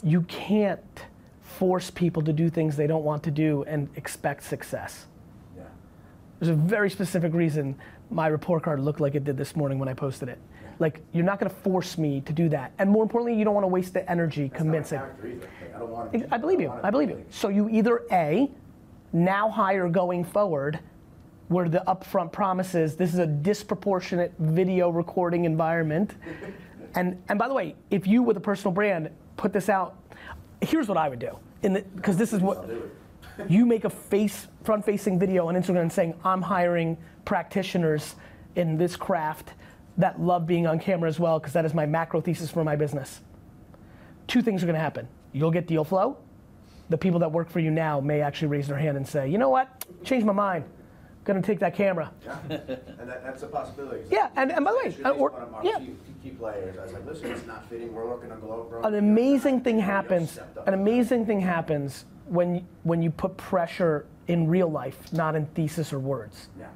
[0.04, 1.06] you can't
[1.42, 5.06] force people to do things they don't want to do and expect success.
[5.56, 5.64] Yeah.
[6.40, 7.78] There's a very specific reason
[8.10, 10.40] my report card looked like it did this morning when I posted it.
[10.80, 12.74] Like, you're not gonna force me to do that.
[12.80, 15.00] And more importantly, you don't wanna waste the energy That's convincing.
[15.00, 16.34] Like, I don't want to.
[16.34, 16.74] I believe you.
[16.84, 17.24] I believe you.
[17.30, 18.50] So you either A,
[19.12, 20.80] now hire going forward,
[21.48, 26.16] where the upfront promise is this is a disproportionate video recording environment.
[26.96, 29.98] And and by the way, if you with a personal brand put this out,
[30.62, 31.36] here's what I would do.
[31.96, 32.70] Because this is what
[33.50, 38.14] you make a face front facing video on Instagram saying I'm hiring practitioners
[38.56, 39.54] in this craft
[39.98, 42.76] that love being on camera as well because that is my macro thesis for my
[42.76, 43.22] business
[44.28, 45.08] two things are going to happen.
[45.32, 46.18] You'll get deal flow.
[46.90, 49.38] The people that work for you now may actually raise their hand and say, you
[49.38, 50.66] know what, Change my mind.
[51.24, 52.12] Going to take that camera.
[52.26, 54.04] Yeah, and that, that's a possibility.
[54.12, 55.80] Yeah, and- and by the way, uh, or- one of our yeah.
[55.80, 56.78] key, key players.
[56.78, 57.94] I was like, listen, it's not fitting.
[57.94, 58.86] We're looking on GoPro.
[58.86, 60.38] An amazing thing happens.
[60.66, 65.94] An amazing thing happens when when you put pressure in real life, not in thesis
[65.94, 66.48] or words.
[66.60, 66.68] Yeah.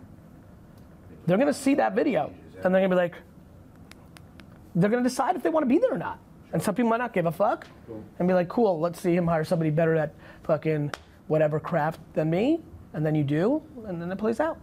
[1.26, 2.32] They're going to see that video
[2.64, 3.16] and they're going to be like,
[4.76, 6.20] they're going to decide if they want to be there or not.
[6.54, 7.68] And some people might not give a fuck
[8.20, 10.92] and be like, cool, let's see him hire somebody better at fucking
[11.28, 12.62] whatever craft than me.
[12.98, 14.58] And then you do, and then it plays out.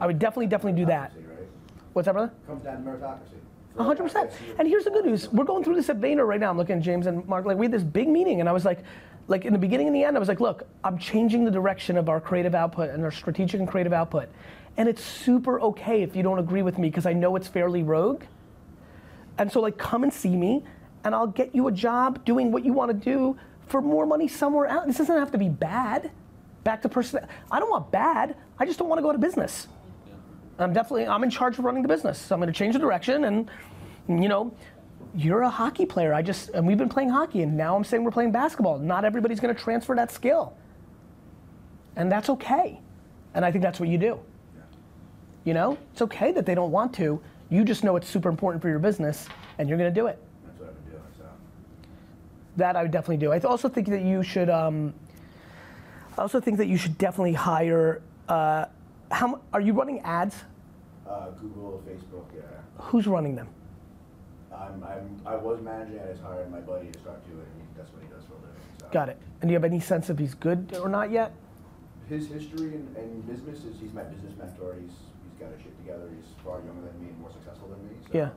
[0.00, 1.12] I would definitely, definitely do that.
[1.14, 1.46] Right?
[1.92, 2.32] What's that, brother?
[2.48, 3.38] Comes down to meritocracy.
[3.76, 4.32] Hundred percent.
[4.58, 6.50] And here's the good news: we're going through this at Vayner right now.
[6.50, 7.44] I'm looking at James and Mark.
[7.44, 8.80] Like we had this big meeting, and I was like,
[9.28, 11.96] like in the beginning and the end, I was like, look, I'm changing the direction
[11.96, 14.28] of our creative output and our strategic and creative output,
[14.76, 17.84] and it's super okay if you don't agree with me because I know it's fairly
[17.84, 18.24] rogue.
[19.38, 20.64] And so like, come and see me,
[21.04, 24.26] and I'll get you a job doing what you want to do for more money
[24.26, 24.88] somewhere else.
[24.88, 26.10] This doesn't have to be bad.
[26.64, 27.26] Back to person.
[27.50, 28.36] I don't want bad.
[28.58, 29.68] I just don't want to go to business.
[30.58, 32.18] I'm definitely I'm in charge of running the business.
[32.18, 33.50] So I'm going to change the direction and
[34.08, 34.54] you know,
[35.14, 36.12] you're a hockey player.
[36.12, 38.78] I just and we've been playing hockey and now I'm saying we're playing basketball.
[38.78, 40.56] Not everybody's going to transfer that skill.
[41.96, 42.80] And that's okay.
[43.34, 44.20] And I think that's what you do.
[45.44, 47.22] You know, it's okay that they don't want to.
[47.48, 49.28] You just know it's super important for your business
[49.58, 50.22] and you're going to do it.
[50.44, 51.24] That's what I've been doing, so.
[52.56, 53.32] That I would definitely do.
[53.32, 54.50] I also think that you should.
[54.50, 54.92] Um,
[56.18, 58.02] I also think that you should definitely hire.
[58.28, 58.66] Uh,
[59.10, 60.34] how are you running ads?
[61.06, 62.42] Uh, Google, Facebook, yeah.
[62.76, 63.48] Who's running them?
[64.52, 67.76] I'm, I'm, I was managing it, I just hired my buddy to start doing it,
[67.76, 68.86] that's what he does for a living, so.
[68.90, 69.16] Got it.
[69.40, 71.32] And do you have any sense if he's good or not yet?
[72.08, 75.78] His history and, in business is, he's my business mentor, he's, he's got his shit
[75.78, 78.18] together, he's far younger than me and more successful than me, so.
[78.18, 78.30] Yeah.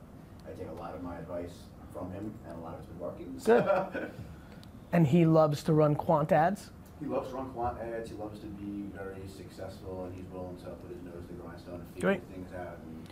[0.46, 3.00] I take a lot of my advice from him, and a lot of it's been
[3.00, 4.10] working, Good.
[4.94, 6.70] And he loves to run quant ads.
[7.02, 10.56] He loves to run quant ads, he loves to be very successful, and he's willing
[10.58, 12.22] to put his nose to the grindstone and figure Great.
[12.32, 13.08] things out, and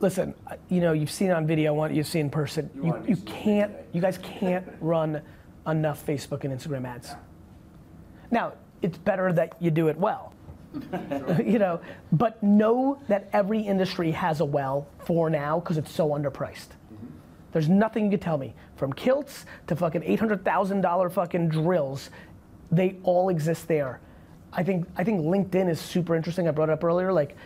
[0.00, 0.34] Listen,
[0.70, 2.70] you know, you've seen on video, I want you see in person.
[2.74, 5.20] You You, you to see it can't, you guys can't run
[5.66, 7.12] enough Facebook and Instagram ads.
[8.30, 10.32] Now, it's better that you do it well.
[11.44, 11.80] you know,
[12.12, 16.68] but know that every industry has a well for now because it's so underpriced.
[16.94, 17.06] Mm-hmm.
[17.52, 22.10] There's nothing you can tell me from kilts to fucking $800,000 fucking drills.
[22.70, 24.00] They all exist there.
[24.52, 26.48] I think I think LinkedIn is super interesting.
[26.48, 27.12] I brought it up earlier.
[27.12, 27.36] Like,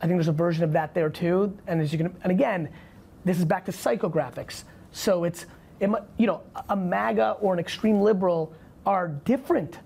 [0.00, 1.56] I think there's a version of that there too.
[1.66, 2.68] And as you can, and again,
[3.24, 4.64] this is back to psychographics.
[4.90, 5.46] So it's,
[5.80, 8.52] it, you know, a MAGA or an extreme liberal
[8.84, 9.78] are different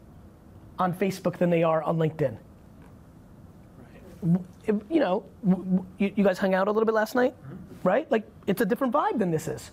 [0.78, 2.36] on Facebook than they are on LinkedIn.
[4.66, 5.24] If- You know,
[5.98, 7.88] you, you guys hung out a little bit last night, mm-hmm.
[7.88, 8.10] right?
[8.10, 9.70] Like, it's a different vibe than this is.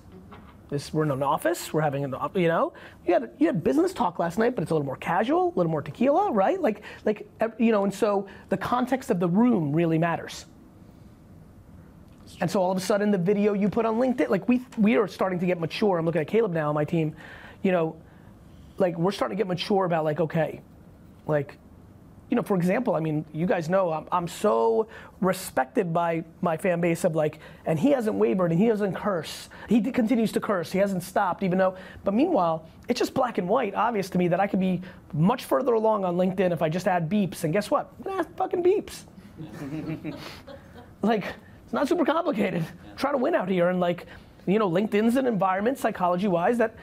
[0.73, 1.71] This, we're in an office.
[1.71, 2.73] We're having an, you know,
[3.05, 5.55] you had you had business talk last night, but it's a little more casual, a
[5.55, 6.59] little more tequila, right?
[6.59, 10.47] Like like you know, and so the context of the room really matters.
[12.41, 14.97] And so all of a sudden, the video you put on LinkedIn, like we we
[14.97, 15.99] are starting to get mature.
[15.99, 17.15] I'm looking at Caleb now on my team,
[17.61, 17.95] you know,
[18.79, 20.61] like we're starting to get mature about like okay,
[21.27, 21.55] like
[22.33, 24.87] you know, for example, I mean, you guys know I'm, I'm so
[25.21, 29.49] respected by my fan base of like, and he hasn't wavered and he doesn't curse.
[29.69, 30.71] He d- continues to curse.
[30.71, 34.27] He hasn't stopped, even though, but meanwhile, it's just black and white, obvious to me
[34.29, 34.81] that I could be
[35.13, 37.43] much further along on LinkedIn if I just add beeps.
[37.43, 37.91] And guess what?
[38.03, 39.03] Nah, fucking beeps.
[41.03, 41.25] like,
[41.65, 42.65] it's not super complicated.
[42.97, 43.69] Try to win out here.
[43.69, 44.07] And like,
[44.47, 46.73] you know, LinkedIn's an environment, psychology wise, that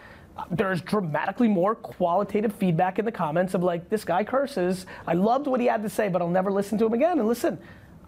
[0.51, 4.86] there's dramatically more qualitative feedback in the comments of like, this guy curses.
[5.07, 7.18] I loved what he had to say, but I'll never listen to him again.
[7.18, 7.59] And listen,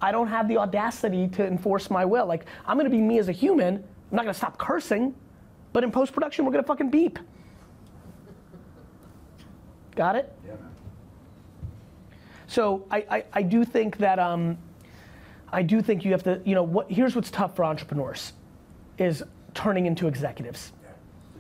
[0.01, 2.27] I don't have the audacity to enforce my will.
[2.27, 3.77] Like, I'm gonna be me as a human.
[3.77, 5.15] I'm not gonna stop cursing,
[5.73, 7.19] but in post production, we're gonna fucking beep.
[9.95, 10.33] Got it?
[10.47, 10.55] Yeah.
[12.47, 14.59] So I, I, I do think that um,
[15.53, 18.33] I do think you have to, you know, what here's what's tough for entrepreneurs
[18.99, 19.23] is
[19.55, 20.73] turning into executives.
[20.83, 20.91] Yeah,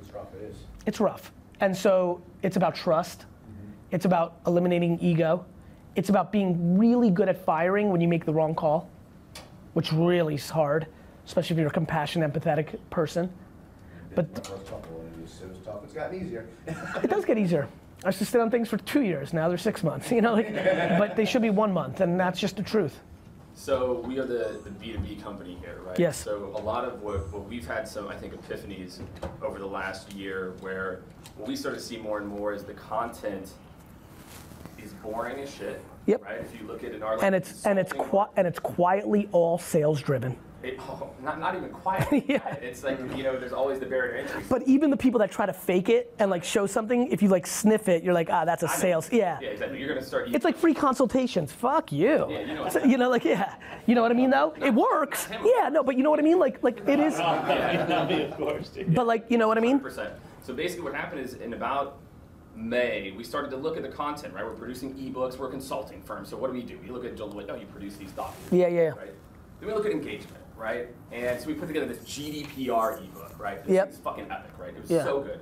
[0.00, 0.56] it's rough, it is.
[0.86, 1.32] It's rough.
[1.60, 3.20] And so it's about trust.
[3.20, 3.70] Mm-hmm.
[3.92, 5.44] It's about eliminating ego.
[5.94, 8.88] It's about being really good at firing when you make the wrong call,
[9.74, 10.86] which really is hard,
[11.26, 13.30] especially if you're a compassionate, empathetic person.
[14.14, 16.46] But- My first couple, and it was, it tough, it's gotten easier.
[16.66, 17.68] It does get easier.
[18.04, 19.32] I used to sit on things for two years.
[19.32, 20.10] Now they're six months.
[20.12, 20.52] You know, like,
[20.98, 22.98] but they should be one month, and that's just the truth.
[23.54, 25.98] So we are the, the B2B company here, right?
[25.98, 26.16] Yes.
[26.16, 29.00] So a lot of what, what we've had some, I think, epiphanies
[29.42, 31.02] over the last year where
[31.36, 33.52] what we start to see more and more is the content
[34.82, 35.82] is boring as shit.
[36.06, 36.24] Yep.
[36.24, 36.40] Right?
[36.40, 37.92] If you look at it in our And it's and it's
[38.36, 40.36] and it's quietly all sales driven.
[40.62, 42.08] It, oh, not, not even quiet.
[42.28, 42.54] Yeah.
[42.54, 44.42] It's like, you know, there's always the barrier to entry.
[44.48, 47.28] But even the people that try to fake it and like show something, if you
[47.28, 48.78] like sniff it, you're like, ah, that's a I know.
[48.78, 49.12] sales.
[49.12, 49.38] Yeah.
[49.40, 49.78] Yeah, exactly.
[49.80, 50.28] You're gonna start.
[50.32, 51.50] It's like free consultations.
[51.52, 52.26] Fuck you.
[52.30, 53.54] Yeah, you know So, what- you know, like yeah.
[53.86, 54.54] You know what I mean though?
[54.60, 55.28] It works.
[55.30, 56.38] Yeah, no, but you know what I mean?
[56.38, 57.14] Like like it is.
[57.18, 58.70] of course.
[58.88, 59.80] But like you know what I mean?
[59.80, 60.12] percent.
[60.42, 61.98] So basically, what happened is in about
[62.54, 64.34] May, we started to look at the content.
[64.34, 65.38] Right, we're producing ebooks.
[65.38, 66.24] We're a consulting firm.
[66.24, 66.78] So what do we do?
[66.82, 67.46] We look at Deloitte.
[67.48, 68.52] Oh, you produce these documents.
[68.52, 68.88] Yeah, yeah.
[68.90, 69.14] Right.
[69.60, 70.41] Then we look at engagement.
[70.62, 73.36] Right, and so we put together this GDPR ebook.
[73.36, 73.64] Right.
[73.64, 73.94] This Yep.
[73.94, 74.52] fucking epic.
[74.56, 74.72] Right.
[74.72, 75.02] It was Yeah.
[75.02, 75.40] so good.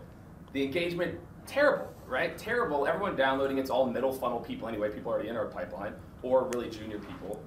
[0.54, 1.92] The engagement terrible.
[2.08, 2.38] Right.
[2.38, 2.86] Terrible.
[2.86, 3.58] Everyone downloading.
[3.58, 4.88] It's all middle funnel people anyway.
[4.88, 5.92] People already in our pipeline
[6.22, 7.38] or really junior people.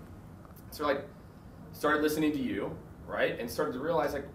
[0.69, 1.03] So like
[1.71, 4.27] started listening to you, right, and started to realize like,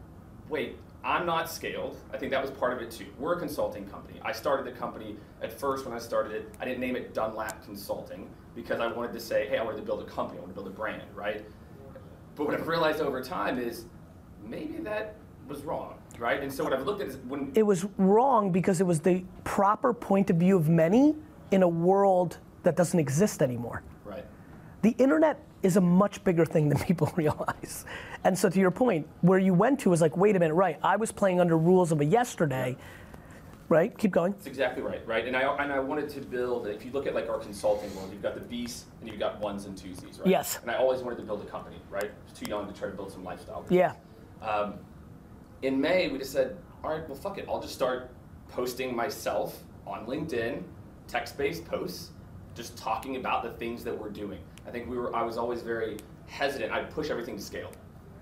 [0.49, 1.97] wait, I'm not scaled.
[2.13, 3.07] I think that was part of it too.
[3.21, 4.21] We're a consulting company.
[4.25, 6.53] I started the company at first when I started it.
[6.61, 9.85] I didn't name it Dunlap Consulting because I wanted to say, hey, I wanted to
[9.85, 10.39] build a company.
[10.39, 11.45] I wanted to build a brand, right?
[12.39, 13.85] But what I've realized over time is
[14.47, 15.17] maybe that
[15.49, 16.41] was wrong, right?
[16.41, 19.25] And so what I've looked at is when It was wrong because it was the
[19.43, 21.17] proper point of view of many
[21.51, 23.83] in a world that doesn't exist anymore.
[24.05, 24.25] right.
[24.83, 27.85] the internet is a much bigger thing than people realize.
[28.23, 30.79] And so to your point, where you went to was like, wait a minute, right,
[30.83, 32.77] I was playing under rules of a yesterday.
[33.69, 33.97] Right?
[33.99, 34.33] Keep going.
[34.33, 35.27] That's exactly right, right?
[35.27, 36.67] And I and I wanted to build.
[36.67, 39.41] If you look at like our consulting world, you've got the Bs and you've got
[39.41, 40.29] ones and twosies, right?
[40.29, 40.59] Yes.
[40.63, 42.05] And I always wanted to build a company, right?
[42.05, 43.65] I was too young to try to build some lifestyle.
[43.69, 43.93] Yeah.
[44.43, 44.75] Um,
[45.63, 47.47] in May, we just said, all right, well, fuck it.
[47.49, 48.11] I'll just start
[48.49, 50.63] posting myself on LinkedIn,
[51.09, 52.11] text-based posts,
[52.55, 54.39] just talking about the things that we're doing.
[54.67, 55.15] I think we were.
[55.15, 55.97] I was always very
[56.27, 56.73] hesitant.
[56.73, 57.73] I'd push everything to scale.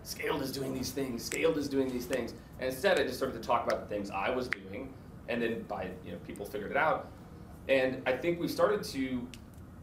[0.02, 1.24] Scaled is doing these things.
[1.24, 2.34] Scaled is doing these things.
[2.60, 4.94] And instead, I just started to talk about the things I was doing,
[5.28, 7.08] and then by you know people figured it out.
[7.68, 9.26] And I think we started to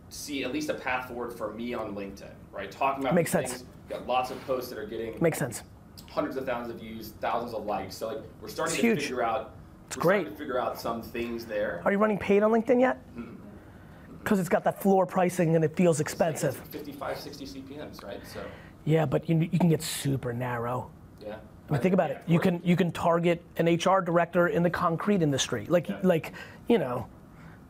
[0.09, 2.71] see at least a path forward for me on LinkedIn, right?
[2.71, 3.51] Talking about Makes these sense.
[3.61, 3.69] things.
[3.89, 5.63] Got lots of posts that are getting Makes sense.
[6.09, 7.95] hundreds of thousands of views, thousands of likes.
[7.95, 9.01] So like we're starting It's to huge.
[9.01, 9.53] figure out.
[9.87, 10.25] It's great.
[10.25, 11.81] To figure out some things there.
[11.83, 13.05] Are you running paid on LinkedIn yet?
[13.11, 13.21] Mm-hmm.
[13.21, 14.17] Mm-hmm.
[14.19, 16.55] Because it's got that floor pricing and it feels expensive.
[16.71, 18.21] 55, 60 CPMS, right?
[18.25, 18.39] So
[18.85, 20.89] Yeah, but you, you can get super narrow.
[21.19, 21.35] yeah.
[21.69, 22.21] I mean, think about it.
[22.27, 25.65] You can you can target an HR director in the concrete industry.
[25.69, 26.33] Like like
[26.67, 27.07] you know,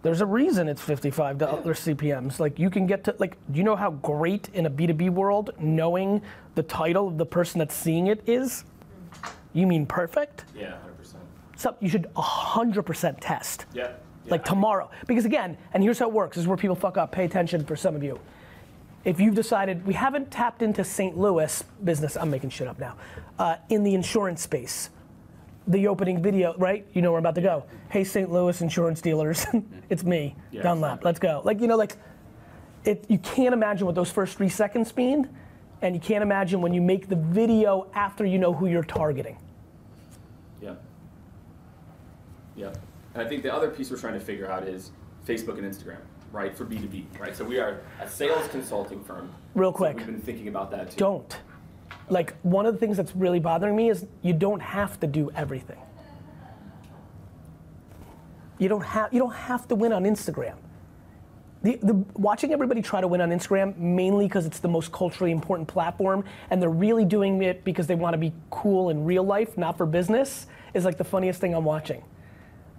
[0.01, 2.39] there's a reason it's 55 dollars CPMS.
[2.39, 3.37] Like you can get to like.
[3.51, 6.21] Do you know how great in a B2B world knowing
[6.55, 8.65] the title of the person that's seeing it is?
[9.53, 10.45] You mean perfect?
[10.55, 10.97] Yeah, 100.
[10.97, 11.23] percent
[11.55, 13.65] So you should 100% test.
[13.73, 13.91] Yeah.
[14.27, 14.89] Like tomorrow.
[15.05, 16.35] Because again, and here's how it works.
[16.35, 17.11] This is where people fuck up.
[17.11, 18.19] Pay attention for some of you.
[19.05, 21.17] If you've decided, we haven't tapped into St.
[21.17, 22.95] Louis business, I'm making shit up now,
[23.37, 24.89] uh, in the insurance space.
[25.67, 26.85] The opening video, right?
[26.93, 27.65] You know where I'm about to go.
[27.89, 28.31] Hey, St.
[28.31, 29.45] Louis insurance dealers,
[29.89, 31.41] it's me, Yeah, Dunlap, let's go.
[31.43, 31.95] Like, you know, like,
[32.85, 35.29] it, you can't imagine what those first three seconds mean,
[35.81, 39.37] and you can't imagine when you make the video after you know who you're targeting.
[40.61, 40.75] Yeah.
[42.55, 42.73] Yeah.
[43.13, 44.91] And I think the other piece we're trying to figure out is
[45.25, 45.99] Facebook and Instagram,
[46.33, 46.57] right?
[46.57, 47.35] For B2B, right?
[47.37, 49.31] So we are a sales consulting firm.
[49.55, 49.97] Real So quick.
[49.97, 50.97] we've been thinking about that too.
[50.97, 51.37] Don't.
[52.09, 55.31] Like, one of the things that's really bothering me is you don't have to do
[55.35, 55.77] everything.
[58.57, 60.55] You don't have you don't have to win on Instagram.
[61.63, 65.31] The, the, watching everybody try to win on Instagram mainly because it's the most culturally
[65.31, 69.23] important platform and they're really doing it because they want to be cool in real
[69.23, 72.03] life, not for business, is like the funniest thing I'm watching.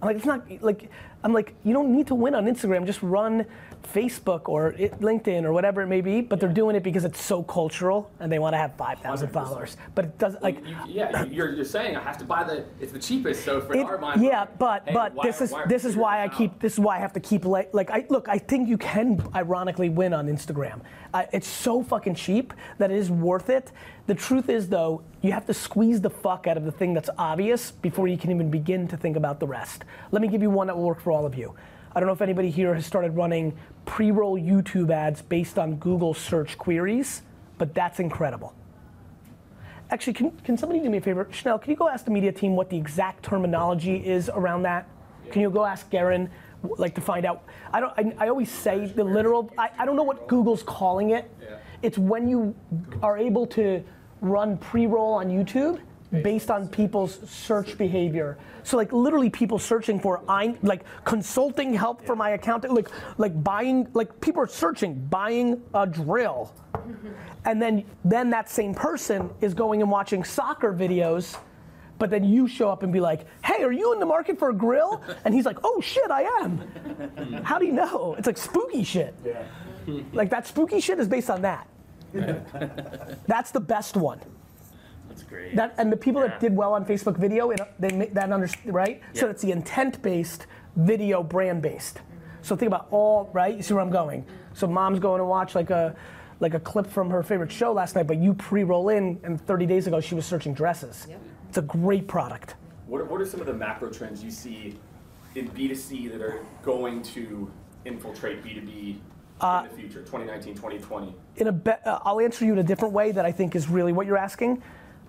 [0.05, 0.89] Like, it's not like
[1.23, 2.85] I'm like, you don't need to win on Instagram.
[2.85, 3.45] Just run
[3.85, 6.21] Facebook or it, LinkedIn or whatever it may be.
[6.21, 9.77] But they're doing it because it's so cultural and they want to have 5,000 followers.
[9.93, 10.65] But it doesn't like.
[10.65, 13.61] You, yeah, you- you're, you're saying I have to buy the, it's the cheapest, so
[13.61, 14.21] for It- our mind.
[14.23, 16.79] yeah, but hey, but why- this is why this is why I keep this is
[16.79, 20.13] why I have to keep like like I look I think you can ironically win
[20.13, 20.81] on Instagram.
[21.31, 23.71] It's so fucking cheap that it is worth it.
[24.07, 27.09] The truth is though, you have to squeeze the fuck out of the thing that's
[27.17, 29.85] obvious before you can even begin to think about the rest.
[30.11, 31.55] Let me give you one that will work for all of you.
[31.95, 36.13] I don't know if anybody here has started running pre-roll YouTube ads based on Google
[36.13, 37.21] search queries,
[37.57, 38.53] but that's incredible.
[39.89, 41.25] Actually, can, can somebody do me a favor?
[41.31, 44.89] Chanel, can you go ask the media team what the exact terminology is around that?
[45.31, 46.29] Can you go ask Garen,
[46.63, 47.43] like to find out?
[47.71, 47.93] I don't.
[47.97, 49.49] I, I always say the literal.
[49.57, 51.31] I, I don't know what Google's calling it.
[51.81, 52.53] It's when you
[53.01, 53.83] are able to
[54.21, 55.79] run pre-roll on YouTube
[56.11, 58.37] based on people's search behavior.
[58.63, 63.43] So like literally people searching for I like consulting help for my accountant, like like
[63.43, 66.53] buying like people are searching buying a drill.
[66.73, 67.07] Mm-hmm.
[67.45, 71.37] And then then that same person is going and watching soccer videos,
[71.97, 74.49] but then you show up and be like, "Hey, are you in the market for
[74.49, 78.15] a grill?" And he's like, "Oh shit, I am." How do you know?
[78.17, 79.15] It's like spooky shit.
[80.13, 81.67] Like that spooky shit is based on that.
[83.27, 84.19] That's the best one.
[85.15, 85.55] That's great.
[85.55, 86.27] That and the people Yeah.
[86.29, 89.01] that did well on Facebook video, it, they ma- that under right.
[89.13, 92.01] So it's the intent based, video brand based.
[92.41, 93.55] So think about all right.
[93.55, 94.25] You see where I'm going.
[94.53, 95.95] So mom's going to watch like a
[96.41, 99.65] like a clip from her favorite show last night, but you pre-roll in, and 30
[99.65, 101.07] days ago she was searching dresses.
[101.47, 102.55] It's a great product.
[102.87, 104.77] What are, what are some of the macro trends you see
[105.35, 107.49] in B2C that are going to
[107.85, 108.97] infiltrate B2B
[109.39, 111.15] Uh, in the future, 2019, 2020?
[111.37, 113.69] in a be- uh, I'll answer you in a different way that I think is
[113.69, 114.61] really what you're asking.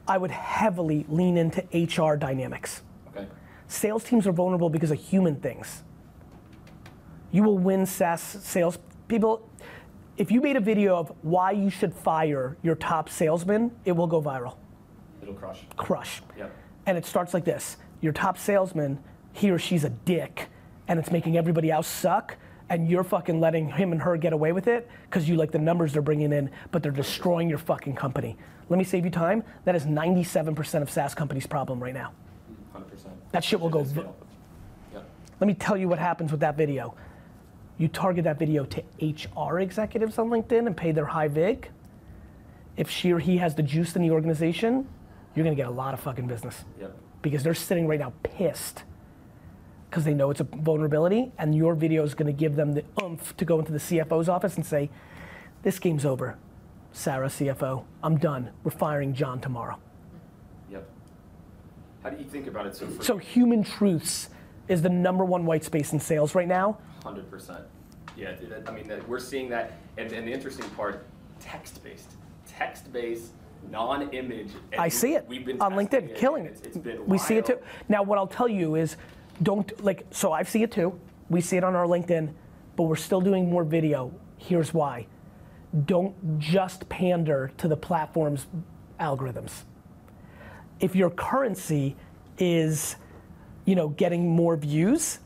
[0.08, 2.82] I would heavily lean into HR dynamics.
[3.08, 3.26] Okay.
[3.68, 5.82] Sales teams are vulnerable because of human things.
[7.32, 8.78] You will win SaaS sales
[9.08, 9.48] people.
[10.16, 14.06] If you made a video of why you should fire your top salesman, it will
[14.06, 14.56] go viral.
[15.20, 15.66] It'll crush.
[15.76, 16.22] Crush.
[16.38, 16.54] Yep.
[16.86, 18.98] And it starts like this your top salesman,
[19.32, 20.48] he or she's a dick,
[20.88, 22.36] and it's making everybody else suck,
[22.68, 25.58] and you're fucking letting him and her get away with it because you like the
[25.58, 28.36] numbers they're bringing in, but they're destroying your fucking company.
[28.68, 29.44] Let me save you time.
[29.64, 32.12] That is 97% of SaaS companies' problem right now.
[32.74, 32.82] 100%.
[33.32, 33.80] That shit will go.
[33.80, 34.04] At vi-
[34.92, 35.04] Yep.
[35.40, 36.94] Let me tell you what happens with that video.
[37.78, 41.68] You target that video to HR executives on LinkedIn and pay their high vig.
[42.76, 44.88] If she or he has the juice in the organization,
[45.34, 46.96] you're gonna get a lot of fucking business Yep.
[47.22, 48.84] because they're sitting right now pissed
[49.90, 52.84] because they know it's a vulnerability, and your video is going to give them the
[53.02, 54.90] oomph to go into the CFO's office and say,
[55.62, 56.36] "This game's over,
[56.96, 57.84] Sarah CFO.
[58.02, 58.50] I'm done.
[58.64, 59.78] We're firing John tomorrow."
[60.70, 60.88] Yep.
[62.02, 62.74] How do you think about it?
[62.74, 63.04] So, far?
[63.04, 64.30] So human truths
[64.68, 66.78] is the number one white space in sales right now.
[67.04, 67.60] Hundred percent.
[68.16, 71.04] Yeah, dude, I mean, we're seeing that, and, and the interesting part,
[71.38, 72.12] text-based,
[72.46, 73.32] text-based,
[73.70, 74.52] non-image.
[74.78, 76.52] I see it We've been on LinkedIn, it, killing it.
[76.52, 77.58] It's, it's been we see it too.
[77.90, 78.96] Now, what I'll tell you is,
[79.42, 80.06] don't like.
[80.12, 80.98] So I see it too.
[81.28, 82.32] We see it on our LinkedIn,
[82.74, 84.10] but we're still doing more video.
[84.38, 85.06] Here's why:
[85.84, 88.46] don't just pander to the platform's
[88.98, 89.64] algorithms.
[90.80, 91.96] If your currency
[92.38, 92.96] is,
[93.64, 95.18] you know, getting more views,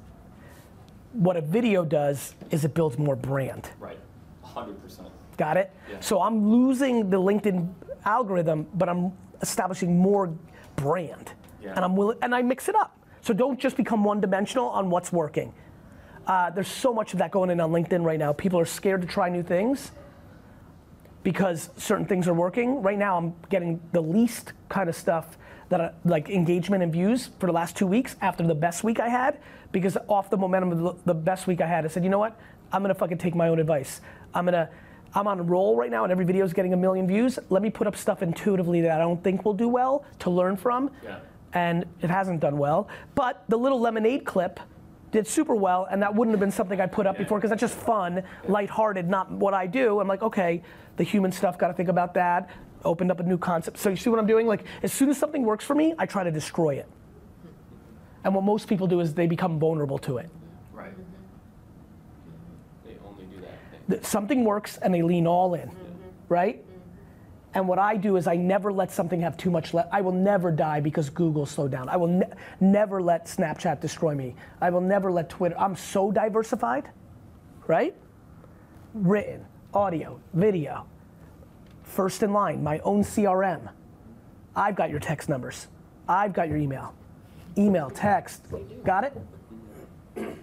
[1.13, 3.71] what a video does is it builds more brand.
[3.79, 3.99] Right.
[4.43, 5.09] Hundred percent.
[5.37, 5.73] Got it?
[5.89, 6.01] Yeah.
[6.01, 7.73] So I'm losing the LinkedIn
[8.05, 10.33] algorithm, but I'm establishing more
[10.77, 11.33] brand.
[11.63, 11.75] Yeah.
[11.75, 12.97] And I'm willing, and I mix it up.
[13.23, 15.53] So don't just become one dimensional on what's working.
[16.27, 18.33] Uh, there's so much of that going in on LinkedIn right now.
[18.33, 19.93] People are scared to try new things
[21.23, 22.83] because certain things are working.
[22.83, 25.37] Right now, I'm getting the least kind of stuff
[25.69, 29.01] that I, like engagement and views for the last two weeks after the best week
[29.01, 29.39] I had
[29.73, 32.19] because off the momentum of the, the best week I had, I said, you know
[32.19, 32.39] what?
[32.73, 34.01] I'm gonna fucking take my own advice.
[34.35, 34.69] I'm gonna,
[35.15, 37.39] I'm on a roll right now and every video is getting a million views.
[37.51, 40.57] Let me put up stuff intuitively that I don't think will do well to learn
[40.57, 40.91] from.
[41.05, 41.21] Yeah.
[41.53, 42.89] And it hasn't done well.
[43.15, 44.61] But the little lemonade clip
[45.11, 47.61] did super well, and that wouldn't have been something I put up before because that's
[47.61, 50.01] just fun, lighthearted, not what I do.
[50.01, 50.63] I'm like, okay,
[50.97, 52.49] the human stuff, got to think about that.
[52.85, 53.79] Opened up a new concept.
[53.79, 54.47] So you see what I'm doing?
[54.47, 56.89] Like, as soon as something works for me, I try to destroy it.
[58.25, 60.31] And what most people do is they become vulnerable to it.
[60.73, 60.93] Right.
[62.87, 63.89] They only do that.
[63.89, 65.71] Th- Something works and they lean all in,
[66.29, 66.65] right?
[67.55, 69.75] And what I do is I never let something have too much.
[69.75, 71.89] Le- I will never die because Google slowed down.
[71.89, 72.31] I will ne-
[72.61, 74.37] never let Snapchat destroy me.
[74.61, 75.59] I will never let Twitter.
[75.59, 76.89] I'm so diversified,
[77.67, 77.95] right?
[78.95, 79.45] Written,
[79.75, 80.87] audio, video.
[81.83, 83.69] First in line, my own CRM.
[84.55, 85.67] I've got your text numbers.
[86.09, 86.95] I've got your email.
[87.59, 88.45] Email, text.
[88.85, 89.05] Got
[90.17, 90.37] it?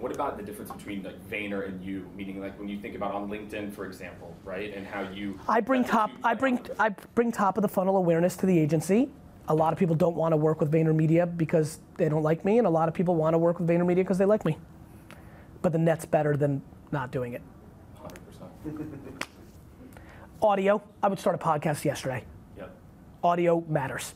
[0.00, 2.08] What about the difference between like Vayner and you?
[2.16, 5.38] Meaning, like when you think about on LinkedIn, for example, right, and how you.
[5.46, 6.10] I bring top.
[6.10, 6.58] you I bring.
[6.78, 9.10] I bring top of the funnel awareness to the agency.
[9.48, 12.56] A lot of people don't want to work with VaynerMedia because they don't like me,
[12.56, 14.56] and a lot of people want to work with VaynerMedia because they like me.
[15.60, 17.42] But the net's better than not doing it.
[18.64, 19.22] 100%.
[20.40, 20.82] Audio.
[21.02, 22.24] I would start a podcast yesterday.
[22.56, 22.74] Yep.
[23.22, 24.14] Audio matters.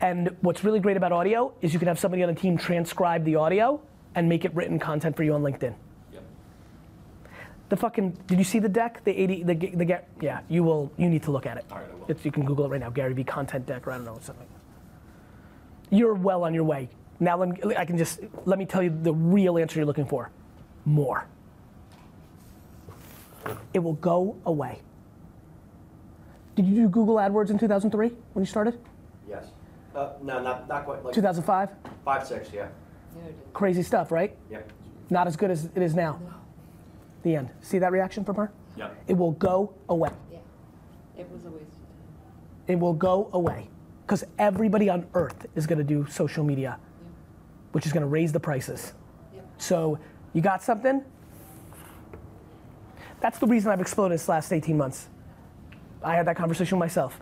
[0.00, 3.24] And what's really great about audio is you can have somebody on the team transcribe
[3.24, 3.80] the audio
[4.16, 5.74] and make it written content for you on LinkedIn.
[6.12, 6.22] Yep.
[7.68, 8.18] The fucking.
[8.26, 9.04] Did you see the deck?
[9.04, 9.42] The 80.
[9.44, 10.40] The the, the yeah.
[10.48, 10.90] You will.
[10.96, 11.66] You need to look at it.
[11.70, 12.06] All right, I will.
[12.08, 12.90] It's, you can Google it right now.
[12.90, 14.46] Gary Vee content deck, or I don't know something.
[15.90, 16.88] You're well on your way.
[17.20, 20.06] Now let me, I can just let me tell you the real answer you're looking
[20.06, 20.30] for.
[20.84, 21.26] More.
[23.72, 24.80] It will go away.
[26.56, 28.78] Did you do Google AdWords in 2003 when you started?
[29.28, 29.44] Yes.
[29.94, 31.70] Uh, no, not, not quite, like 2005?
[32.04, 32.68] five, six, yeah.
[33.52, 34.36] Crazy stuff, right?
[34.50, 34.70] Yep.
[35.10, 36.20] Not as good as it is now.
[37.22, 37.50] The end.
[37.60, 38.52] See that reaction from her?
[38.76, 39.04] Yep.
[39.08, 40.10] It will go away.
[40.30, 40.38] Yeah,
[41.18, 42.66] it was a waste of time.
[42.68, 43.68] It will go away.
[44.02, 46.78] Because everybody on earth is going to do social media,
[47.72, 48.92] which is going to raise the prices.
[49.34, 49.44] Yep.
[49.58, 49.98] So
[50.32, 51.02] you got something?
[53.20, 55.08] That's the reason I've exploded this last 18 months.
[56.02, 57.18] I had that conversation with myself.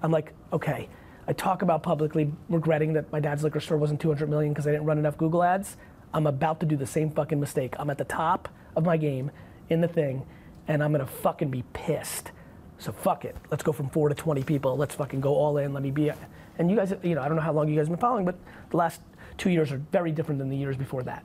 [0.00, 0.88] I'm like, okay,
[1.26, 4.72] I talk about publicly regretting that my dad's liquor store wasn't 200 million because I
[4.72, 5.76] didn't run enough Google ads.
[6.12, 7.74] I'm about to do the same fucking mistake.
[7.78, 9.30] I'm at the top of my game
[9.70, 10.26] in the thing,
[10.68, 12.32] and I'm gonna fucking be pissed.
[12.78, 13.36] So fuck it.
[13.50, 14.76] Let's go from four to 20 people.
[14.76, 15.72] Let's fucking go all in.
[15.72, 16.10] Let me be.
[16.58, 18.24] And you guys, you know, I don't know how long you guys have been following,
[18.24, 18.34] but
[18.70, 19.00] the last
[19.38, 21.24] two years are very different than the years before that.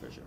[0.00, 0.24] For sure.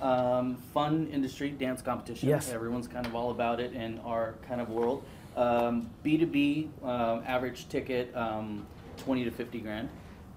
[0.00, 2.28] Um, fun industry, dance competition.
[2.28, 2.50] Yes.
[2.50, 5.04] Everyone's kind of all about it in our kind of world.
[5.36, 8.66] Um, B2B, um, average ticket, um,
[8.98, 9.88] 20 to 50 grand.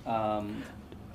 [0.06, 0.64] Um,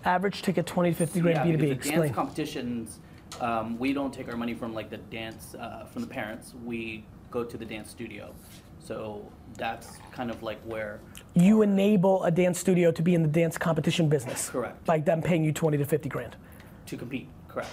[0.04, 1.60] Average ticket 20 to 50 grand yeah, B2B.
[1.60, 2.00] the Explain.
[2.02, 3.00] dance competitions,
[3.40, 6.54] um, we don't take our money from like the dance, uh, from the parents.
[6.64, 8.32] We go to the dance studio.
[8.80, 11.00] So that's kind of like where
[11.34, 14.48] You enable a dance studio to be in the dance competition business.
[14.48, 14.82] Correct.
[14.86, 16.36] By them paying you 20 to 50 grand
[16.86, 17.68] to compete, correct.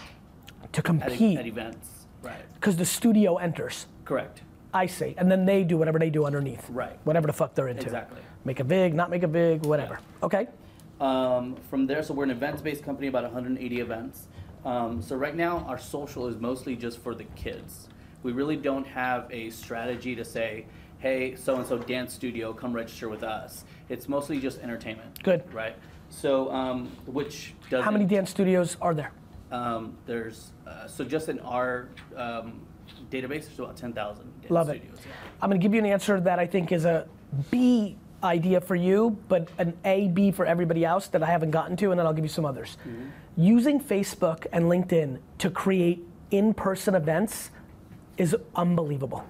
[0.73, 1.37] to At, compete.
[1.39, 1.87] at events,
[2.21, 2.35] right.
[2.55, 3.85] Because the studio enters.
[4.03, 4.41] Correct.
[4.75, 6.69] I say, And then they do whatever they do underneath.
[6.69, 6.99] Right.
[7.05, 7.83] Whatever the fuck they're into.
[7.83, 8.21] Exactly.
[8.43, 9.99] Make a big, not make a big, whatever.
[10.21, 10.47] Okay.
[10.99, 14.27] Um, from there, so we're an events-based company, about 180 events.
[14.65, 17.87] Um, so right now, our social is mostly just for the kids.
[18.21, 20.65] We really don't have a strategy to say,
[20.99, 23.63] hey, so-and-so dance studio, come register with us.
[23.87, 25.23] It's mostly just entertainment.
[25.23, 25.53] Good.
[25.53, 25.75] Right?
[26.09, 29.13] So, um, which does How many dance studios are there?
[29.51, 32.59] Um, there's uh, so just in our um,
[33.11, 34.81] database, there's about ten thousand dance Love it.
[34.81, 34.99] studios.
[35.41, 37.07] I'm going to give you an answer that I think is a
[37.51, 41.75] B idea for you, but an A, B for everybody else that I haven't gotten
[41.77, 42.77] to, and then I'll give you some others.
[42.87, 43.09] Mm-hmm.
[43.37, 47.51] Using Facebook and LinkedIn to create in person events
[48.17, 49.25] is unbelievable.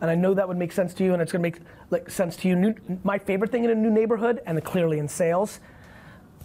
[0.00, 1.60] And I know that would make sense to you, and it's going to make
[1.90, 2.56] like sense to you.
[2.56, 5.60] New, my favorite thing in a new neighborhood, and clearly in sales,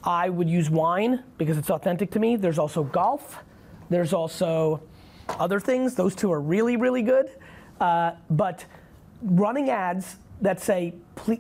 [0.03, 2.36] I would use wine because it's authentic to me.
[2.36, 3.43] There's also golf.
[3.89, 4.82] There's also
[5.39, 5.95] other things.
[5.95, 7.30] Those two are really, really good.
[7.80, 8.65] Uh, but
[9.21, 10.93] running ads that say,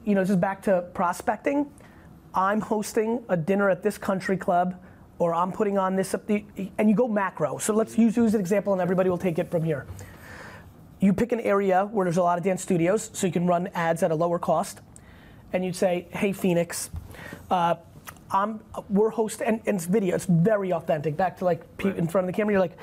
[0.05, 1.69] you know, is back to prospecting.
[2.33, 4.75] I'm hosting a dinner at this country club,
[5.17, 7.57] or I'm putting on this, and you go macro.
[7.57, 9.85] So let's use, use an example, and everybody will take it from here.
[10.99, 13.67] You pick an area where there's a lot of dance studios, so you can run
[13.73, 14.81] ads at a lower cost,
[15.53, 16.89] and you'd say, "Hey, Phoenix,
[17.49, 17.75] uh,
[18.31, 18.59] I'm,
[18.89, 21.17] we're hosting, and, and it's video, it's very authentic.
[21.17, 22.77] Back to like pe- in front of the camera, you're like,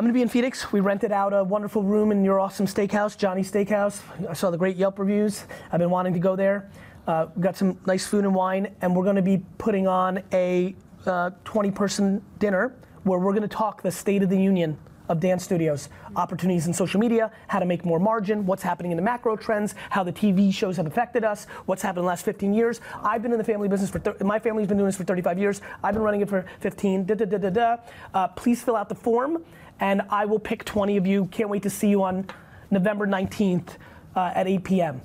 [0.00, 0.72] I'm gonna be in Phoenix.
[0.72, 4.00] We rented out a wonderful room in your awesome steakhouse, Johnny Steakhouse.
[4.26, 5.44] I saw the great Yelp reviews.
[5.70, 6.70] I've been wanting to go there.
[7.06, 10.74] Uh, got some nice food and wine, and we're gonna be putting on a
[11.04, 14.78] uh, 20 person dinner where we're gonna talk the State of the Union
[15.10, 18.96] of dance studios, opportunities in social media, how to make more margin, what's happening in
[18.96, 22.24] the macro trends, how the TV shows have affected us, what's happened in the last
[22.24, 22.80] 15 years.
[23.02, 25.38] I've been in the family business for, thir- my family's been doing this for 35
[25.38, 25.60] years.
[25.82, 27.76] I've been running it for 15, da da da da da.
[28.14, 29.44] Uh, please fill out the form,
[29.80, 31.26] and I will pick 20 of you.
[31.26, 32.26] Can't wait to see you on
[32.70, 33.76] November 19th
[34.14, 35.00] uh, at 8 p.m.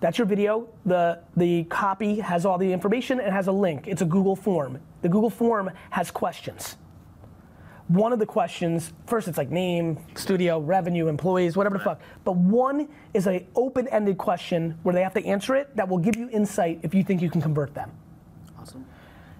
[0.00, 0.68] That's your video.
[0.86, 3.88] The, the copy has all the information and has a link.
[3.88, 4.78] It's a Google form.
[5.02, 6.76] The Google form has questions
[7.88, 12.36] one of the questions first it's like name studio revenue employees whatever the fuck but
[12.36, 16.28] one is an open-ended question where they have to answer it that will give you
[16.30, 17.90] insight if you think you can convert them
[18.60, 18.84] Awesome.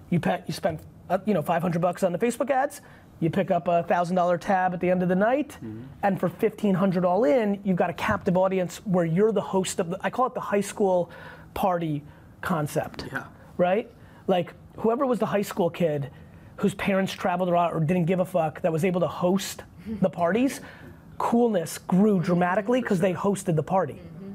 [0.09, 0.79] you pay, you spend
[1.09, 2.81] uh, you know 500 bucks on the facebook ads
[3.19, 5.83] you pick up a thousand dollar tab at the end of the night mm-hmm.
[6.03, 9.89] and for 1500 all in you've got a captive audience where you're the host of
[9.89, 11.11] the i call it the high school
[11.53, 12.03] party
[12.41, 13.05] concept.
[13.11, 13.25] Yeah.
[13.57, 13.89] right?
[14.27, 16.09] Like whoever was the high school kid
[16.57, 19.63] whose parents traveled around or didn't give a fuck that was able to host
[20.01, 20.61] the parties,
[21.17, 23.93] coolness grew dramatically because they hosted the party.
[23.93, 24.33] Mm-hmm.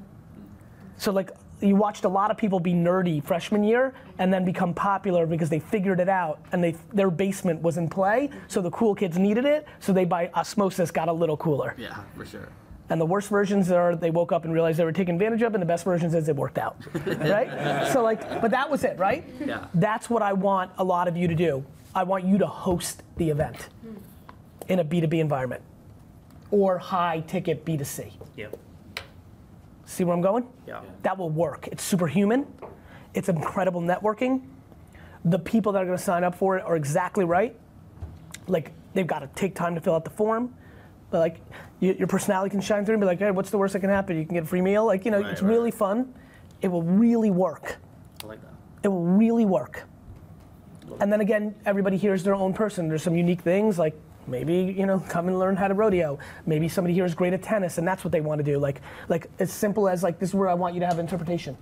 [0.99, 1.31] So like
[1.61, 5.49] you watched a lot of people be nerdy freshman year and then become popular because
[5.49, 9.19] they figured it out and they their basement was in play, so the cool kids
[9.19, 11.75] needed it, so they by osmosis got a little cooler.
[11.79, 12.49] Yeah, for sure.
[12.91, 15.55] And the worst versions are they woke up and realized they were taken advantage of,
[15.55, 16.77] and the best versions is it worked out,
[17.07, 17.91] right?
[17.93, 19.25] so like, but that was it, right?
[19.41, 19.67] Yeah.
[19.75, 21.65] That's what I want a lot of you to do.
[21.95, 23.95] I want you to host the event hmm.
[24.69, 25.63] in a B2B environment
[26.51, 28.13] or high ticket B2C.
[28.37, 28.59] Yep.
[29.87, 30.47] See where I'm going?
[30.67, 30.81] Yeah.
[31.03, 31.69] That will work.
[31.71, 32.47] It's superhuman.
[33.15, 34.43] It's incredible networking.
[35.25, 37.55] The people that are going to sign up for it are exactly right.
[38.47, 40.55] Like they've got to take time to fill out the form.
[41.11, 41.41] But like
[41.81, 43.91] y- your personality can shine through and be like, hey, what's the worst that can
[43.91, 44.19] happen?
[44.19, 44.85] You can get a free meal.
[44.85, 45.49] Like you know, Right, it's right.
[45.51, 46.13] really fun.
[46.61, 47.77] It will really work.
[48.23, 48.53] I like that.
[48.83, 49.85] It will really work.
[51.01, 52.89] And then again, everybody here is their own person.
[52.89, 53.95] There's some unique things like
[54.27, 56.19] maybe you know come and learn how to rodeo.
[56.47, 58.59] Maybe somebody here is great at tennis and that's what they want to do.
[58.59, 61.57] Like like as simple as like this is where I want you to have interpretation.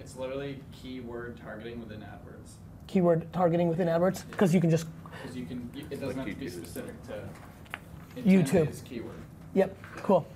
[0.00, 2.52] It's literally keyword targeting within AdWords.
[2.86, 4.86] Keyword targeting within AdWords because you can just
[5.22, 7.22] Because you can, it doesn't have to be specific to
[8.20, 8.70] YouTube.
[8.70, 9.16] is keyword.
[9.54, 10.26] Yep, cool.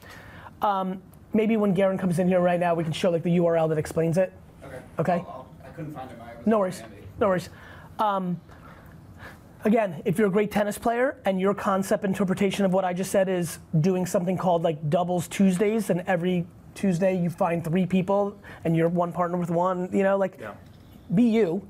[0.62, 1.00] Um,
[1.32, 3.78] maybe when Garen comes in here right now, we can show like the URL that
[3.78, 4.32] explains it.
[4.64, 4.78] Okay.
[4.98, 5.12] Okay.
[5.12, 6.16] I'll- I'll- I couldn't find it.
[6.46, 6.80] No worries.
[6.80, 6.96] handy.
[7.20, 7.50] No worries.
[7.98, 8.40] Um,
[9.68, 13.12] again, if you're a great tennis player and your concept interpretation of what I just
[13.12, 18.34] said is doing something called like doubles Tuesdays, and every Tuesday you find three people
[18.64, 20.40] and you're one partner with one, you know, like
[21.14, 21.68] be you.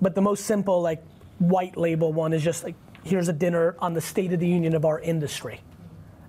[0.00, 1.04] But the most simple, like
[1.40, 2.74] white label one is just like
[3.04, 5.60] here's a dinner on the state of the union of our industry.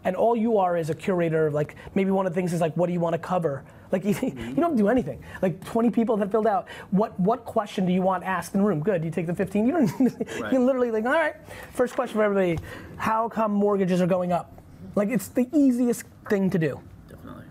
[0.03, 2.59] And all you are is a curator of like maybe one of the things is
[2.59, 3.63] like what do you want to cover?
[3.92, 5.24] Like you, you don't do anything.
[5.42, 6.68] Like 20 people that filled out.
[6.92, 8.82] What what question do you want asked in the room?
[8.82, 9.04] Good.
[9.04, 9.66] You take the 15.
[9.66, 9.92] You don't.
[10.36, 11.36] You can literally like all right.
[11.74, 12.60] First question for everybody.
[12.98, 14.52] How come mortgages are going up?
[14.96, 16.80] Like it's the easiest thing to do.
[17.10, 17.46] Definitely.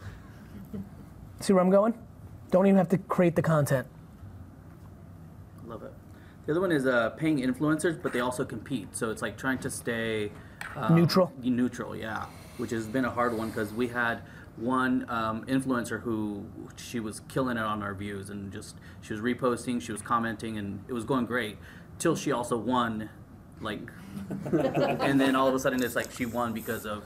[1.40, 1.94] See where I'm going?
[2.50, 3.86] Don't even have to create the content.
[5.66, 5.92] Love it.
[6.46, 8.94] The other one is uh, paying influencers, but they also compete.
[8.96, 10.30] So it's like trying to stay
[10.76, 11.32] um, Neutral?
[11.42, 12.26] Neutral, yeah.
[12.56, 14.22] Which has been a hard one because we had
[14.56, 16.44] one um, influencer who
[16.76, 20.58] she was killing it on our views and just she was reposting, she was commenting,
[20.58, 21.58] and it was going great.
[21.98, 23.08] Till she also won,
[23.60, 23.80] like,
[24.52, 27.04] and then all of a sudden it's like she won because of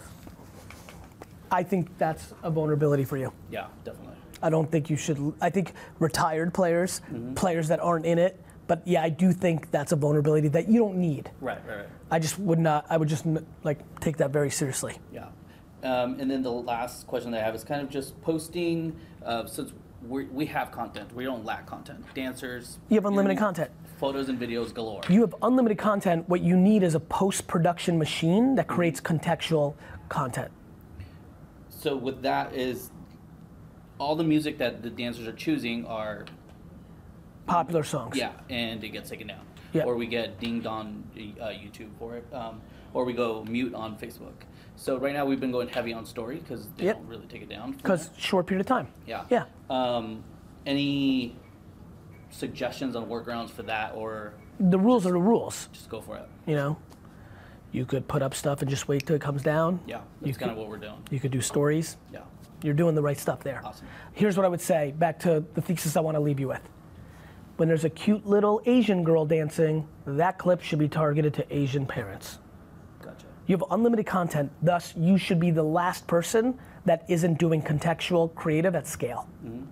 [1.51, 3.33] I think that's a vulnerability for you.
[3.51, 4.17] yeah, definitely.
[4.43, 5.33] I don't think you should.
[5.41, 7.01] I think retired players,
[7.35, 10.79] players that aren't in it, But yeah, I do think that's a vulnerability that you
[10.79, 11.31] don't need.
[11.41, 11.87] Right, right, right.
[12.11, 12.87] I just would not.
[12.91, 13.25] I would just
[13.65, 14.97] like take that very seriously.
[15.13, 15.27] Yeah.
[15.83, 19.47] Um, and then the last question that I have is kind of just posting, uh,
[19.47, 19.73] since
[20.07, 22.05] we we have content, we don't lack content.
[22.15, 22.79] Dancers.
[22.89, 23.71] You have unlimited content.
[23.99, 25.03] Photos and videos galore.
[25.09, 26.29] You have unlimited content.
[26.29, 29.75] What you need is a post-production machine that creates contextual
[30.09, 30.51] content.
[31.69, 32.91] So with that is
[33.99, 36.27] all the music that the dancers are choosing are
[37.47, 38.17] Popular songs.
[38.17, 39.41] yeah, and it gets taken down.
[39.73, 39.85] Yeah.
[39.85, 41.03] Or we get dinged on
[41.41, 42.61] uh, YouTube for it, um,
[42.95, 44.35] or we go mute on Facebook.
[44.79, 46.97] So right now we've been going heavy on story because they Yep.
[46.99, 47.73] don't really take it down.
[47.73, 48.87] from Because short period of time.
[49.07, 49.25] Yeah.
[49.29, 49.45] Yeah.
[49.69, 50.23] Um,
[50.65, 51.35] any
[52.31, 55.69] suggestions on workarounds for that, or The rules are the rules.
[55.73, 56.29] just go for it?
[56.47, 56.77] You know,
[57.73, 59.81] you could put up stuff and just wait till it comes down.
[59.85, 61.03] Yeah, You that's kind of could- what we're doing.
[61.11, 61.97] You could do stories.
[62.13, 62.21] Yeah.
[62.63, 63.61] You're doing the right stuff there.
[63.65, 63.87] Awesome.
[64.13, 66.63] Here's what I would say back to the thesis I want to leave you with.
[67.57, 71.85] When there's a cute little Asian girl dancing, that clip should be targeted to Asian
[71.85, 72.39] parents.
[73.49, 78.33] You have unlimited content, thus, you should be the last person that isn't doing contextual
[78.35, 79.27] creative at scale.
[79.45, 79.65] Mm-hmm.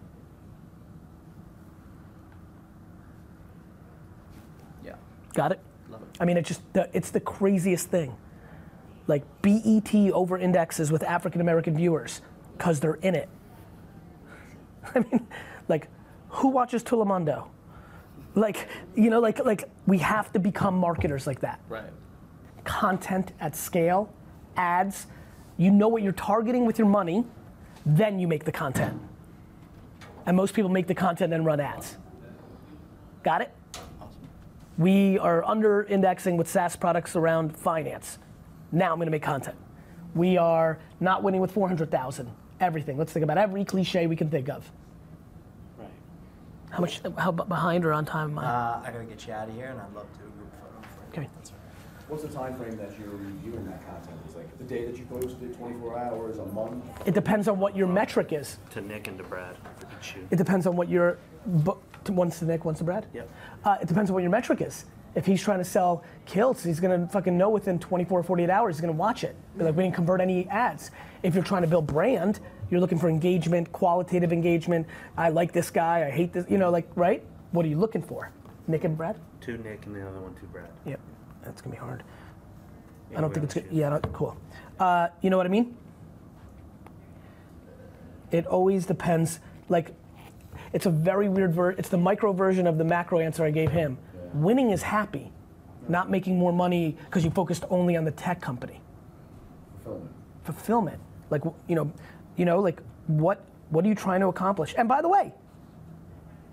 [4.82, 4.94] Yeah.
[5.34, 5.60] Got it?
[5.90, 6.08] Love it.
[6.18, 8.16] I mean, it's just the, it's the craziest thing.
[9.08, 12.22] Like BET over indexes with African American viewers
[12.56, 13.28] because they're in it.
[14.94, 15.26] I mean,
[15.68, 15.88] like,
[16.30, 17.46] who watches Telemundo?
[18.34, 21.60] Like, you know, like like we have to become marketers like that.
[21.68, 21.92] Right.
[22.66, 24.12] Content at scale,
[24.56, 25.06] ads.
[25.56, 27.24] You know what you're targeting with your money,
[27.86, 29.00] then you make the content.
[30.26, 31.96] And most people make the content and run ads.
[33.22, 33.52] Got it?
[34.00, 34.28] Awesome.
[34.76, 38.18] We are under indexing with SaaS products around finance.
[38.72, 39.56] Now I'm going to make content.
[40.14, 42.30] We are not winning with 400,000.
[42.58, 42.98] Everything.
[42.98, 44.70] Let's think about every cliche we can think of.
[45.78, 45.88] Right.
[46.70, 47.00] How much?
[47.16, 48.44] How behind or on time am I?
[48.44, 50.50] Uh, I gotta get you out of here, and I'd love to do a group
[50.58, 50.88] photo.
[51.12, 51.26] For you.
[51.26, 51.30] Okay.
[52.08, 52.22] That's all right.
[52.22, 54.16] What's the time frame that you're reviewing that content?
[54.28, 56.84] Is like the day that you post it, 24 hours, a month?
[57.06, 58.58] It depends on what your metric is.
[58.72, 60.26] To Nick and to Brad for each shoot.
[60.30, 61.18] It depends on what your.
[61.46, 63.06] bu- to- One's to Nick, one's to Brad.
[63.12, 63.28] Yep.
[63.64, 64.84] Uh, it depends on what your metric is.
[65.16, 68.76] If he's trying to sell kilts, he's gonna fucking know within 24 or 48 hours.
[68.76, 69.34] He's gonna watch it.
[69.58, 70.90] Be like, we didn't convert any ads.
[71.22, 72.38] If you're trying to build brand,
[72.70, 74.86] you're looking for engagement, qualitative engagement.
[75.16, 76.06] I like this guy.
[76.06, 76.44] I hate this.
[76.48, 77.22] You know, like right?
[77.52, 78.30] What are you looking for?
[78.68, 79.16] Nick and Brad.
[79.40, 80.68] Two Nick and the other one to Brad.
[80.84, 81.00] Yep.
[81.46, 82.02] That's gonna be hard.
[83.10, 83.66] Yeah, I don't think it's good.
[83.70, 84.36] Yeah, cool.
[84.78, 85.76] Uh, you know what I mean?
[88.32, 89.40] It always depends.
[89.68, 89.94] Like,
[90.72, 91.70] it's a very weird ver.
[91.70, 93.96] It's the micro version of the macro answer I gave him.
[94.34, 95.32] Winning is happy,
[95.88, 98.80] not making more money because you focused only on the tech company.
[99.84, 100.12] Fulfillment.
[100.44, 101.92] Fulfillment, like you know,
[102.36, 103.40] you know, like what
[103.70, 104.74] what are you trying to accomplish?
[104.76, 105.32] And by the way,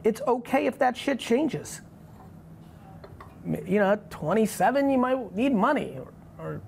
[0.04, 1.82] it's okay if that shit changes.
[3.46, 6.14] You know, at 27, you might need money, or,
[6.44, 6.62] or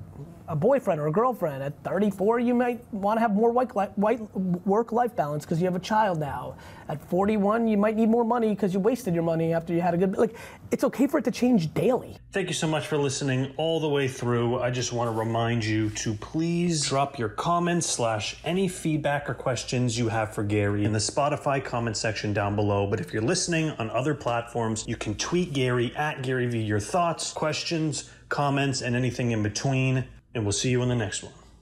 [0.47, 1.63] a boyfriend or a girlfriend.
[1.63, 5.79] At 34, you might want to have more white, work-life balance because you have a
[5.79, 6.55] child now.
[6.87, 9.95] At 41, you might need more money because you wasted your money after you had
[9.95, 10.15] a good.
[10.17, 10.35] Like,
[10.71, 12.17] it's okay for it to change daily.
[12.31, 14.59] Thank you so much for listening all the way through.
[14.59, 19.33] I just want to remind you to please drop your comments slash any feedback or
[19.33, 22.85] questions you have for Gary in the Spotify comment section down below.
[22.85, 26.79] But if you're listening on other platforms, you can tweet Gary at Gary Vee your
[26.79, 30.05] thoughts, questions, comments, and anything in between.
[30.35, 31.33] And we'll see you in the next one.